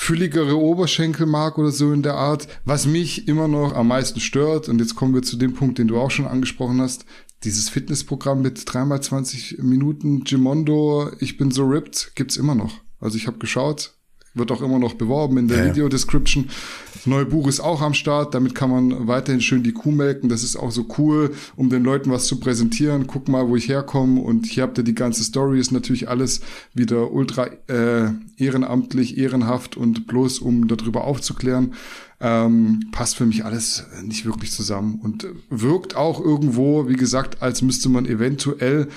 [0.01, 2.47] fülligere Oberschenkel mag oder so in der Art.
[2.65, 5.89] Was mich immer noch am meisten stört, und jetzt kommen wir zu dem Punkt, den
[5.89, 7.05] du auch schon angesprochen hast,
[7.43, 12.75] dieses Fitnessprogramm mit dreimal 20 Minuten Gimondo, ich bin so ripped, gibt's immer noch.
[13.01, 13.98] Also ich habe geschaut,
[14.39, 15.65] wird auch immer noch beworben in der ja.
[15.67, 16.49] Video-Description.
[16.95, 20.29] Das neue Buch ist auch am Start, damit kann man weiterhin schön die Kuh melken.
[20.29, 23.07] Das ist auch so cool, um den Leuten was zu präsentieren.
[23.07, 25.61] Guck mal, wo ich herkomme und hier habt ihr die ganze Story.
[25.61, 26.41] Ist natürlich alles
[26.75, 31.73] wieder ultra äh, ehrenamtlich, ehrenhaft und bloß um darüber aufzuklären
[32.21, 37.63] ähm, passt für mich alles nicht wirklich zusammen und wirkt auch irgendwo, wie gesagt, als
[37.63, 38.89] müsste man eventuell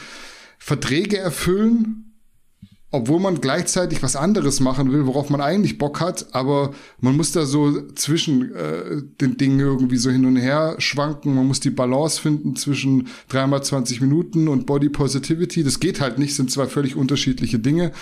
[0.57, 2.10] Verträge erfüllen,
[2.93, 7.31] obwohl man gleichzeitig was anderes machen will, worauf man eigentlich Bock hat, aber man muss
[7.31, 11.33] da so zwischen äh, den Dingen irgendwie so hin und her schwanken.
[11.33, 15.63] Man muss die Balance finden zwischen dreimal 20 Minuten und Body Positivity.
[15.63, 17.93] Das geht halt nicht, sind zwei völlig unterschiedliche Dinge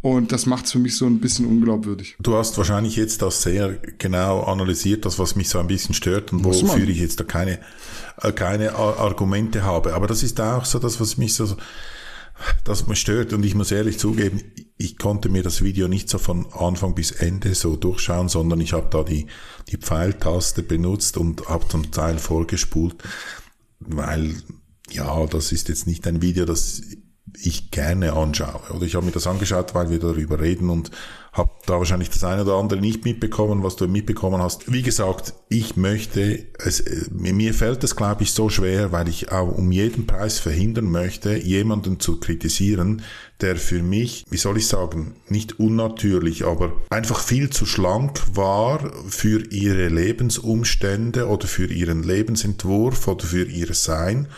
[0.00, 2.16] und das macht es für mich so ein bisschen unglaubwürdig.
[2.20, 6.32] Du hast wahrscheinlich jetzt das sehr genau analysiert, das was mich so ein bisschen stört
[6.32, 7.58] und wofür ich jetzt da keine,
[8.22, 9.94] äh, keine Argumente habe.
[9.94, 11.56] Aber das ist auch so das, was mich so
[12.64, 14.42] das mich stört und ich muss ehrlich zugeben,
[14.76, 18.72] ich konnte mir das Video nicht so von Anfang bis Ende so durchschauen, sondern ich
[18.72, 19.26] habe da die,
[19.68, 22.96] die Pfeiltaste benutzt und habe zum Teil vorgespult,
[23.80, 24.34] weil
[24.90, 26.82] ja, das ist jetzt nicht ein Video, das
[27.42, 28.60] ich gerne anschaue.
[28.74, 30.90] Oder ich habe mir das angeschaut, weil wir darüber reden und
[31.36, 34.72] habe da wahrscheinlich das eine oder andere nicht mitbekommen, was du mitbekommen hast.
[34.72, 39.52] Wie gesagt, ich möchte, es, mir fällt es, glaube ich, so schwer, weil ich auch
[39.56, 43.02] um jeden Preis verhindern möchte, jemanden zu kritisieren,
[43.42, 48.90] der für mich, wie soll ich sagen, nicht unnatürlich, aber einfach viel zu schlank war
[49.08, 54.28] für ihre Lebensumstände oder für ihren Lebensentwurf oder für ihr Sein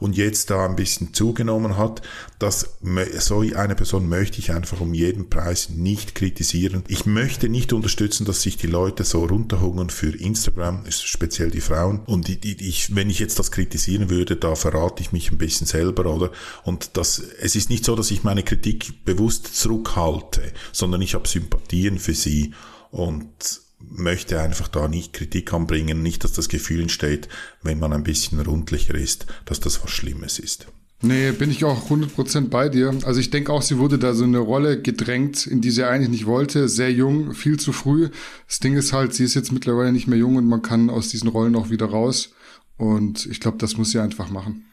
[0.00, 2.02] und jetzt da ein bisschen zugenommen hat,
[2.38, 2.78] dass
[3.18, 6.84] so eine Person möchte ich einfach um jeden Preis nicht kritisieren.
[6.88, 12.00] Ich möchte nicht unterstützen, dass sich die Leute so runterhungern für Instagram, speziell die Frauen.
[12.06, 16.06] Und ich, wenn ich jetzt das kritisieren würde, da verrate ich mich ein bisschen selber,
[16.06, 16.30] oder?
[16.64, 20.42] Und das, es ist nicht so, dass ich meine Kritik bewusst zurückhalte,
[20.72, 22.54] sondern ich habe Sympathien für sie
[22.90, 27.28] und möchte einfach da nicht Kritik anbringen, nicht, dass das Gefühl entsteht,
[27.62, 30.66] wenn man ein bisschen rundlicher ist, dass das was Schlimmes ist.
[31.00, 32.92] Nee, bin ich auch 100% bei dir.
[33.04, 36.08] Also ich denke auch, sie wurde da so eine Rolle gedrängt, in die sie eigentlich
[36.08, 36.68] nicht wollte.
[36.68, 38.10] Sehr jung, viel zu früh.
[38.48, 41.08] Das Ding ist halt, sie ist jetzt mittlerweile nicht mehr jung und man kann aus
[41.08, 42.30] diesen Rollen auch wieder raus.
[42.78, 44.64] Und ich glaube, das muss sie einfach machen.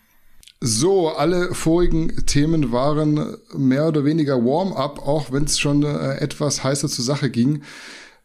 [0.62, 6.64] So, alle vorigen Themen waren mehr oder weniger Warm-up, auch wenn es schon äh, etwas
[6.64, 7.62] heißer zur Sache ging.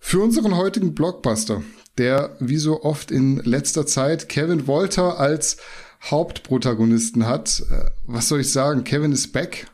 [0.01, 1.62] Für unseren heutigen Blockbuster,
[1.98, 5.59] der wie so oft in letzter Zeit Kevin Wolter als
[6.03, 9.66] Hauptprotagonisten hat, äh, was soll ich sagen, Kevin ist back,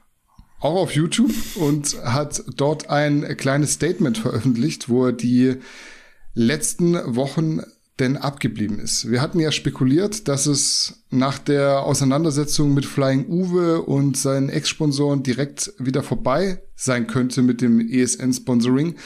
[0.61, 5.57] auch auf YouTube und hat dort ein kleines Statement veröffentlicht, wo er die
[6.35, 7.63] letzten Wochen
[7.99, 9.11] denn abgeblieben ist.
[9.11, 15.23] Wir hatten ja spekuliert, dass es nach der Auseinandersetzung mit Flying Uwe und seinen Ex-Sponsoren
[15.23, 18.97] direkt wieder vorbei sein könnte mit dem ESN-Sponsoring.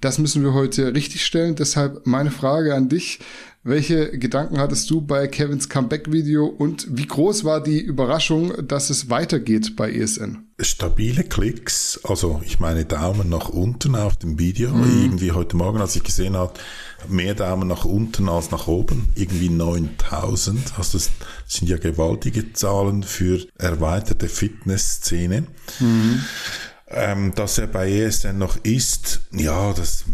[0.00, 1.56] Das müssen wir heute richtigstellen.
[1.56, 3.18] Deshalb meine Frage an dich.
[3.64, 9.10] Welche Gedanken hattest du bei Kevins Comeback-Video und wie groß war die Überraschung, dass es
[9.10, 10.46] weitergeht bei ESN?
[10.60, 14.70] Stabile Klicks, also ich meine Daumen nach unten auf dem Video.
[14.70, 15.02] Mhm.
[15.02, 16.54] Irgendwie heute Morgen, als ich gesehen habe,
[17.08, 20.78] mehr Daumen nach unten als nach oben, irgendwie 9000.
[20.78, 21.10] Also das
[21.46, 25.46] sind ja gewaltige Zahlen für erweiterte Fitnessszene.
[25.80, 26.20] Mhm.
[26.90, 30.04] Ähm, dass er bei ESN noch ist, ja, das,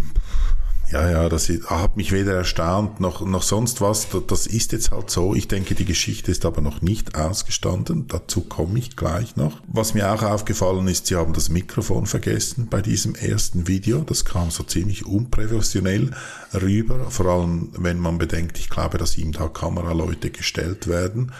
[0.90, 4.08] ja, ja, das hat mich weder erstaunt noch, noch sonst was.
[4.26, 5.34] Das ist jetzt halt so.
[5.34, 8.06] Ich denke, die Geschichte ist aber noch nicht ausgestanden.
[8.08, 9.60] Dazu komme ich gleich noch.
[9.66, 14.00] Was mir auch aufgefallen ist, sie haben das Mikrofon vergessen bei diesem ersten Video.
[14.00, 16.10] Das kam so ziemlich unprofessionell
[16.52, 17.10] rüber.
[17.10, 21.32] Vor allem, wenn man bedenkt, ich glaube, dass ihm da Kameraleute gestellt werden.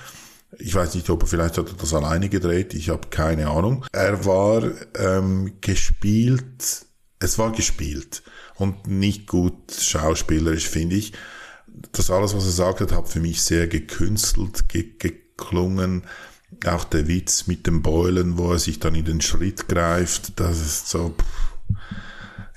[0.59, 3.85] Ich weiß nicht, ob er vielleicht hat er das alleine gedreht, ich habe keine Ahnung.
[3.93, 4.63] Er war
[4.97, 6.87] ähm, gespielt,
[7.19, 8.23] es war gespielt
[8.57, 11.13] und nicht gut schauspielerisch, finde ich.
[11.93, 16.05] Das alles, was er sagt hat, hat für mich sehr gekünstelt ge geklungen.
[16.67, 20.61] Auch der Witz mit dem Beulen, wo er sich dann in den Schritt greift, das
[20.61, 21.15] ist so,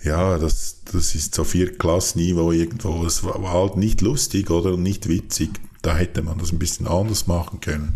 [0.04, 3.04] ja, das, das ist so Viertklassniveau irgendwo.
[3.06, 5.50] Es war halt nicht lustig oder nicht witzig
[5.88, 7.96] da hätte man das ein bisschen anders machen können.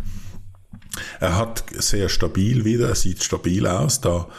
[1.19, 4.29] Er hat sehr stabil wieder, er sieht stabil aus, da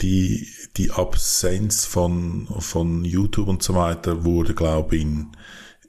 [0.00, 5.26] die, die Absenz von, von YouTube und so weiter wurde, glaube ich, in,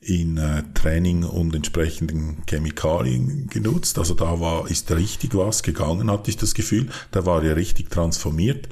[0.02, 3.98] in äh, Training und entsprechenden Chemikalien genutzt.
[4.00, 6.90] Also da war, ist richtig was gegangen, hatte ich das Gefühl.
[7.12, 8.68] Da war er richtig transformiert.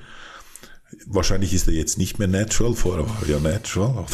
[1.06, 4.06] Wahrscheinlich ist er jetzt nicht mehr natural, vorher war er ja natural.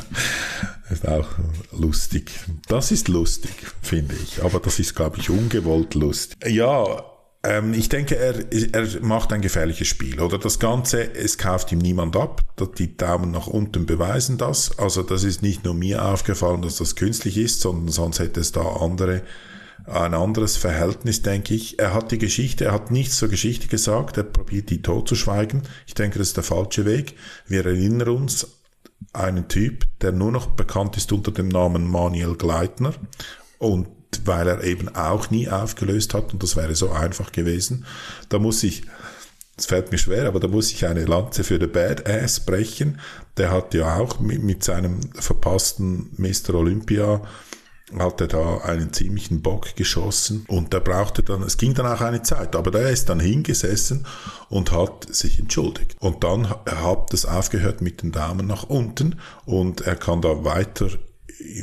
[0.90, 1.28] ist auch
[1.72, 2.32] lustig.
[2.68, 4.42] Das ist lustig, finde ich.
[4.42, 6.38] Aber das ist, glaube ich, ungewollt lustig.
[6.46, 7.04] Ja,
[7.44, 8.34] ähm, ich denke, er,
[8.72, 10.20] er macht ein gefährliches Spiel.
[10.20, 12.42] Oder das Ganze, es kauft ihm niemand ab.
[12.78, 14.78] Die Daumen nach unten beweisen das.
[14.78, 18.52] Also das ist nicht nur mir aufgefallen, dass das künstlich ist, sondern sonst hätte es
[18.52, 19.22] da andere
[19.90, 21.78] ein anderes Verhältnis, denke ich.
[21.78, 25.62] Er hat die Geschichte, er hat nichts zur Geschichte gesagt, er probiert die totzuschweigen.
[25.86, 27.14] Ich denke, das ist der falsche Weg.
[27.46, 28.46] Wir erinnern uns
[29.12, 32.92] einen Typ, der nur noch bekannt ist unter dem Namen Manuel Gleitner
[33.58, 33.86] und
[34.24, 37.84] weil er eben auch nie aufgelöst hat und das wäre so einfach gewesen.
[38.28, 38.82] Da muss ich,
[39.56, 43.00] es fällt mir schwer, aber da muss ich eine Lanze für den Badass brechen.
[43.36, 46.54] Der hat ja auch mit, mit seinem verpassten Mr.
[46.54, 47.22] Olympia
[47.96, 52.00] hat er da einen ziemlichen Bock geschossen und der brauchte dann, es ging dann auch
[52.00, 54.06] eine Zeit, aber der ist dann hingesessen
[54.48, 55.96] und hat sich entschuldigt.
[56.00, 59.16] Und dann hat es aufgehört mit den Daumen nach unten
[59.46, 60.88] und er kann da weiter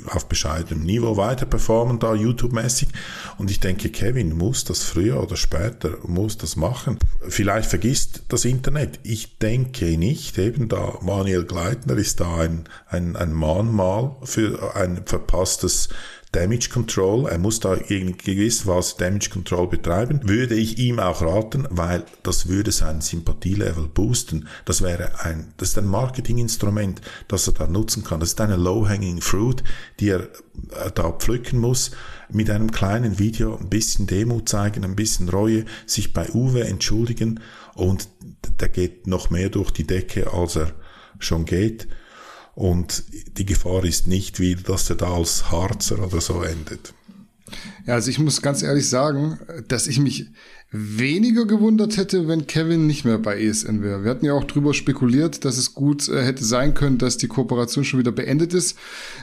[0.08, 2.90] auf bescheidenem Niveau weiter performen, da YouTube-mäßig.
[3.38, 6.98] Und ich denke, Kevin muss das früher oder später, muss das machen.
[7.28, 9.00] Vielleicht vergisst das Internet.
[9.04, 15.06] Ich denke nicht, eben da Manuel Gleitner ist da ein, ein, ein Mahnmal für ein
[15.06, 15.90] verpasstes
[16.36, 21.66] Damage Control, er muss da gewiss was Damage Control betreiben, würde ich ihm auch raten,
[21.70, 24.50] weil das würde sein Sympathielevel boosten.
[24.66, 28.20] Das wäre ein, das ist ein Marketinginstrument, das er da nutzen kann.
[28.20, 29.64] Das ist eine low-hanging fruit,
[30.02, 31.92] die er äh, da pflücken muss,
[32.30, 37.40] mit einem kleinen Video ein bisschen Demut zeigen, ein bisschen Reue, sich bei Uwe entschuldigen
[37.76, 38.10] und
[38.60, 40.74] der geht noch mehr durch die Decke, als er
[41.18, 41.88] schon geht.
[42.56, 43.04] Und
[43.38, 46.94] die Gefahr ist nicht wieder, dass er da als Harzer oder so endet.
[47.86, 50.28] Ja, also ich muss ganz ehrlich sagen, dass ich mich
[50.72, 54.04] weniger gewundert hätte, wenn Kevin nicht mehr bei ESN wäre.
[54.04, 57.28] Wir hatten ja auch drüber spekuliert, dass es gut äh, hätte sein können, dass die
[57.28, 58.78] Kooperation schon wieder beendet ist.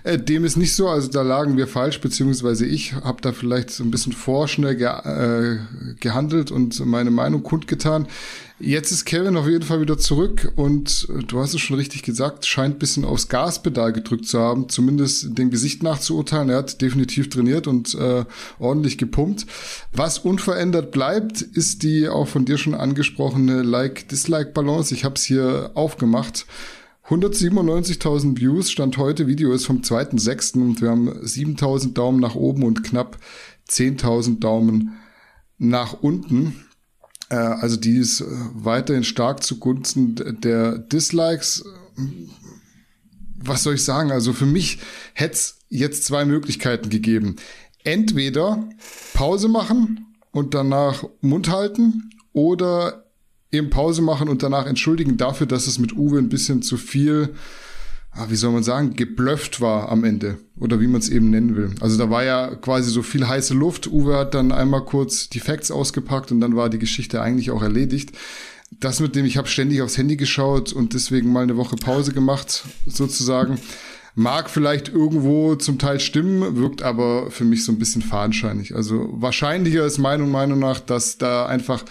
[0.04, 3.70] Äh, dem ist nicht so, also da lagen wir falsch, beziehungsweise ich habe da vielleicht
[3.70, 5.58] so ein bisschen vorschnell ge äh,
[6.00, 8.06] gehandelt und meine Meinung kundgetan.
[8.64, 12.04] Jetzt ist Kevin auf jeden Fall wieder zurück und äh, du hast es schon richtig
[12.04, 16.48] gesagt, scheint bisschen aufs Gaspedal gedrückt zu haben, zumindest dem Gesicht nachzuurteilen.
[16.48, 18.24] Er hat definitiv trainiert und äh,
[18.60, 19.46] ordentlich gepumpt.
[19.92, 24.94] Was unverändert bleibt, ist die auch von dir schon angesprochene Like-Dislike-Balance.
[24.94, 26.46] Ich habe es hier aufgemacht.
[27.08, 29.26] 197.000 Views stand heute.
[29.26, 30.62] Video ist vom 2.6.
[30.62, 33.18] und wir haben 7.000 Daumen nach oben und knapp
[33.68, 35.00] 10.000 Daumen
[35.58, 36.64] nach unten.
[37.32, 41.64] Äh, also die ist äh, weiterhin stark zugunsten der Dislikes.
[43.36, 44.12] Was soll ich sagen?
[44.12, 44.78] Also für mich
[45.14, 47.36] hätte es jetzt zwei Möglichkeiten gegeben.
[47.84, 48.68] Entweder
[49.14, 53.06] Pause machen und danach Mund halten oder
[53.50, 57.34] eben Pause machen und danach entschuldigen dafür, dass es mit Uwe ein bisschen zu viel
[58.14, 60.38] ah, wie soll man sagen, geblufft war am Ende.
[60.58, 61.70] Oder wie man es eben nennen will.
[61.80, 63.86] Also da war ja quasi so viel heiße Luft.
[63.86, 67.62] Uwe hat dann einmal kurz die Facts ausgepackt und dann war die Geschichte eigentlich auch
[67.62, 68.12] erledigt.
[68.80, 72.12] Das mit dem, ich habe ständig aufs Handy geschaut und deswegen mal eine Woche Pause
[72.12, 73.58] gemacht, sozusagen.
[74.14, 78.74] Mag vielleicht irgendwo zum Teil stimmen, wirkt aber für mich so ein bisschen fadenscheinig.
[78.74, 81.84] Also wahrscheinlicher ist meiner Meinung nach, dass da einfach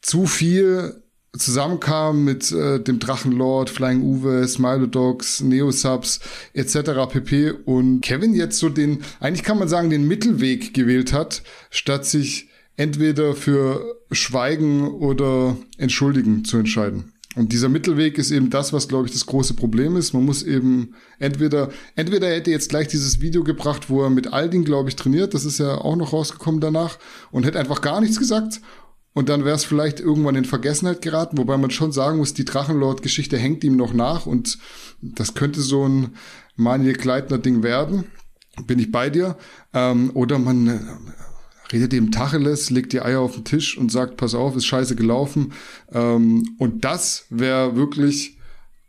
[0.00, 1.01] zu viel
[1.36, 6.20] zusammenkam mit äh, dem Drachenlord, Flying Uwe, Smilodogs, Neosubs
[6.52, 7.08] etc.
[7.10, 7.52] pp.
[7.64, 12.48] Und Kevin jetzt so den, eigentlich kann man sagen, den Mittelweg gewählt hat, statt sich
[12.76, 17.12] entweder für Schweigen oder Entschuldigen zu entscheiden.
[17.34, 20.12] Und dieser Mittelweg ist eben das, was, glaube ich, das große Problem ist.
[20.12, 24.32] Man muss eben entweder, entweder er hätte jetzt gleich dieses Video gebracht, wo er mit
[24.34, 26.98] Aldin, glaube ich, trainiert, das ist ja auch noch rausgekommen danach,
[27.30, 28.60] und hätte einfach gar nichts gesagt,
[29.14, 32.44] und dann wäre es vielleicht irgendwann in Vergessenheit geraten, wobei man schon sagen muss, die
[32.44, 34.58] Drachenlord-Geschichte hängt ihm noch nach und
[35.02, 36.14] das könnte so ein
[36.56, 38.04] Manuel Kleitner-Ding werden.
[38.66, 39.36] Bin ich bei dir?
[39.72, 40.80] Ähm, oder man äh,
[41.72, 44.94] redet ihm Tacheles, legt die Eier auf den Tisch und sagt, pass auf, ist scheiße
[44.96, 45.52] gelaufen.
[45.92, 48.38] Ähm, und das wäre wirklich,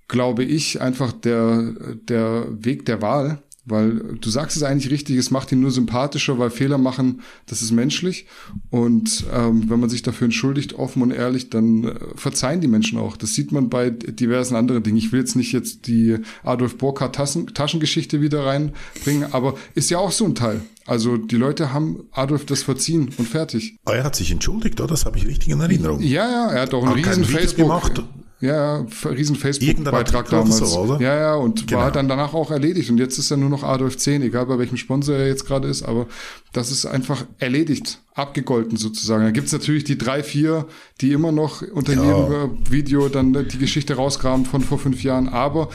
[0.08, 1.74] glaube ich, einfach der,
[2.10, 6.38] der Weg der Wahl weil du sagst es eigentlich richtig, es macht ihn nur sympathischer,
[6.38, 8.26] weil Fehler machen, das ist menschlich.
[8.70, 13.00] Und ähm, wenn man sich dafür entschuldigt, offen und ehrlich, dann äh, verzeihen die Menschen
[13.00, 13.16] auch.
[13.16, 14.98] Das sieht man bei diversen anderen Dingen.
[14.98, 17.16] Ich will jetzt nicht jetzt die Adolf Burkhardt
[17.54, 20.62] Taschengeschichte wieder reinbringen, aber ist ja auch so ein Teil.
[20.86, 23.78] Also die Leute haben Adolf das verziehen und fertig.
[23.86, 24.90] Er hat sich entschuldigt, oder?
[24.90, 26.02] Das habe ich richtig in Erinnerung.
[26.02, 28.04] Ja, ja, er hat auch einen riesen Facebook gemacht.
[28.44, 30.60] Ja, riesen Facebook-Beitrag damals.
[31.00, 31.80] Ja, ja, und genau.
[31.80, 32.90] war dann danach auch erledigt.
[32.90, 35.70] Und jetzt ist er nur noch Adolf 10, egal bei welchem Sponsor er jetzt gerade
[35.70, 36.08] ist, aber
[36.52, 39.24] das ist einfach erledigt, abgegolten sozusagen.
[39.24, 40.68] Da gibt's natürlich die drei, vier,
[41.00, 42.04] die immer noch unter ja.
[42.04, 45.70] jedem Video dann die Geschichte rausgraben von vor fünf Jahren, aber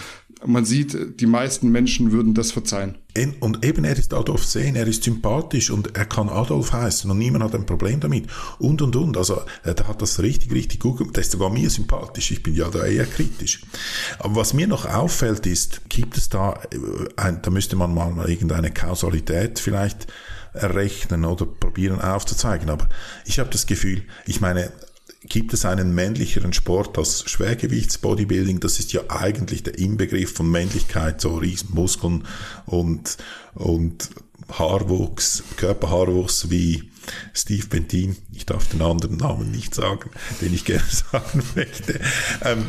[0.44, 2.96] man sieht, die meisten Menschen würden das verzeihen.
[3.40, 7.18] Und eben, er ist Adolf Sehn, er ist sympathisch und er kann Adolf heißen und
[7.18, 8.28] niemand hat ein Problem damit.
[8.58, 9.16] Und, und, und.
[9.16, 11.16] Also, er hat das richtig, richtig gut gemacht.
[11.16, 12.30] Der ist sogar mir sympathisch.
[12.30, 13.62] Ich bin ja da eher kritisch.
[14.20, 16.78] Aber was mir noch auffällt ist, gibt es da, äh,
[17.16, 20.06] ein, da müsste man mal irgendeine Kausalität vielleicht
[20.52, 22.70] errechnen oder probieren aufzuzeigen.
[22.70, 22.88] Aber
[23.24, 24.70] ich habe das Gefühl, ich meine,
[25.22, 28.60] gibt es einen männlicheren Sport als Schwergewichtsbodybuilding?
[28.60, 32.24] Das ist ja eigentlich der Inbegriff von Männlichkeit, so Riesenmuskeln
[32.66, 33.16] und,
[33.54, 34.10] und
[34.52, 36.90] Haarwuchs, Körperhaarwuchs wie
[37.34, 38.16] Steve Bentin.
[38.32, 40.10] Ich darf den anderen Namen nicht sagen,
[40.40, 42.00] den ich gerne sagen möchte.
[42.44, 42.66] Ähm,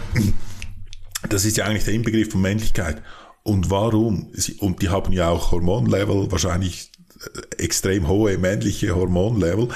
[1.27, 3.01] das ist ja eigentlich der Inbegriff von Männlichkeit.
[3.43, 4.31] Und warum?
[4.59, 6.91] Und die haben ja auch Hormonlevel, wahrscheinlich
[7.57, 9.69] extrem hohe männliche Hormonlevel.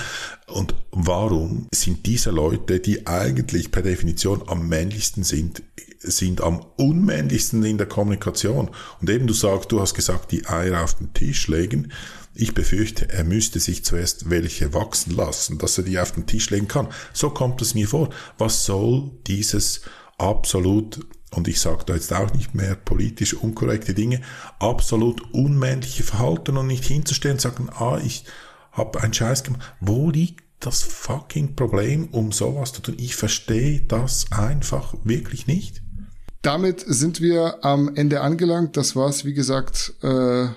[0.47, 5.63] Und warum sind diese Leute, die eigentlich per Definition am männlichsten sind,
[5.99, 8.69] sind am unmännlichsten in der Kommunikation?
[9.01, 11.91] Und eben du sagst, du hast gesagt, die Eier auf den Tisch legen.
[12.35, 16.49] Ich befürchte, er müsste sich zuerst welche wachsen lassen, dass er die auf den Tisch
[16.49, 16.87] legen kann.
[17.13, 18.09] So kommt es mir vor.
[18.37, 19.81] Was soll dieses
[20.17, 20.99] absolut
[21.33, 24.21] und ich sage da jetzt auch nicht mehr politisch unkorrekte Dinge,
[24.59, 28.25] absolut unmännliche Verhalten und nicht hinzustellen und sagen, ah, ich
[28.71, 29.75] habe einen Scheiß gemacht.
[29.79, 32.95] Wo liegt das fucking Problem, um sowas zu tun?
[32.97, 35.81] Ich verstehe das einfach wirklich nicht.
[36.41, 38.75] Damit sind wir am Ende angelangt.
[38.75, 40.47] Das war's, wie gesagt, äh,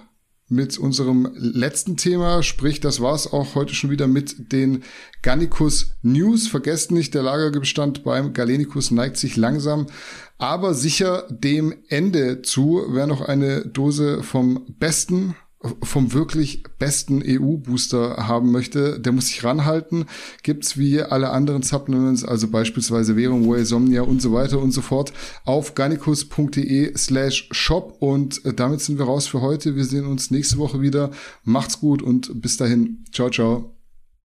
[0.48, 2.42] mit unserem letzten Thema.
[2.42, 4.84] Sprich, das war's auch heute schon wieder mit den
[5.22, 6.46] Gannikus News.
[6.46, 9.86] Vergesst nicht, der Lagerbestand beim Galenikus neigt sich langsam,
[10.38, 12.84] aber sicher dem Ende zu.
[12.88, 15.34] Wer noch eine Dose vom besten
[15.82, 20.06] vom wirklich besten EU-Booster haben möchte, der muss sich ranhalten.
[20.42, 24.82] Gibt's wie alle anderen Supplements, also beispielsweise Währung, Way, Somnia und so weiter und so
[24.82, 25.12] fort,
[25.44, 27.96] auf garnicus.de slash shop.
[28.00, 29.76] Und äh, damit sind wir raus für heute.
[29.76, 31.10] Wir sehen uns nächste Woche wieder.
[31.44, 33.04] Macht's gut und bis dahin.
[33.12, 33.75] Ciao, ciao.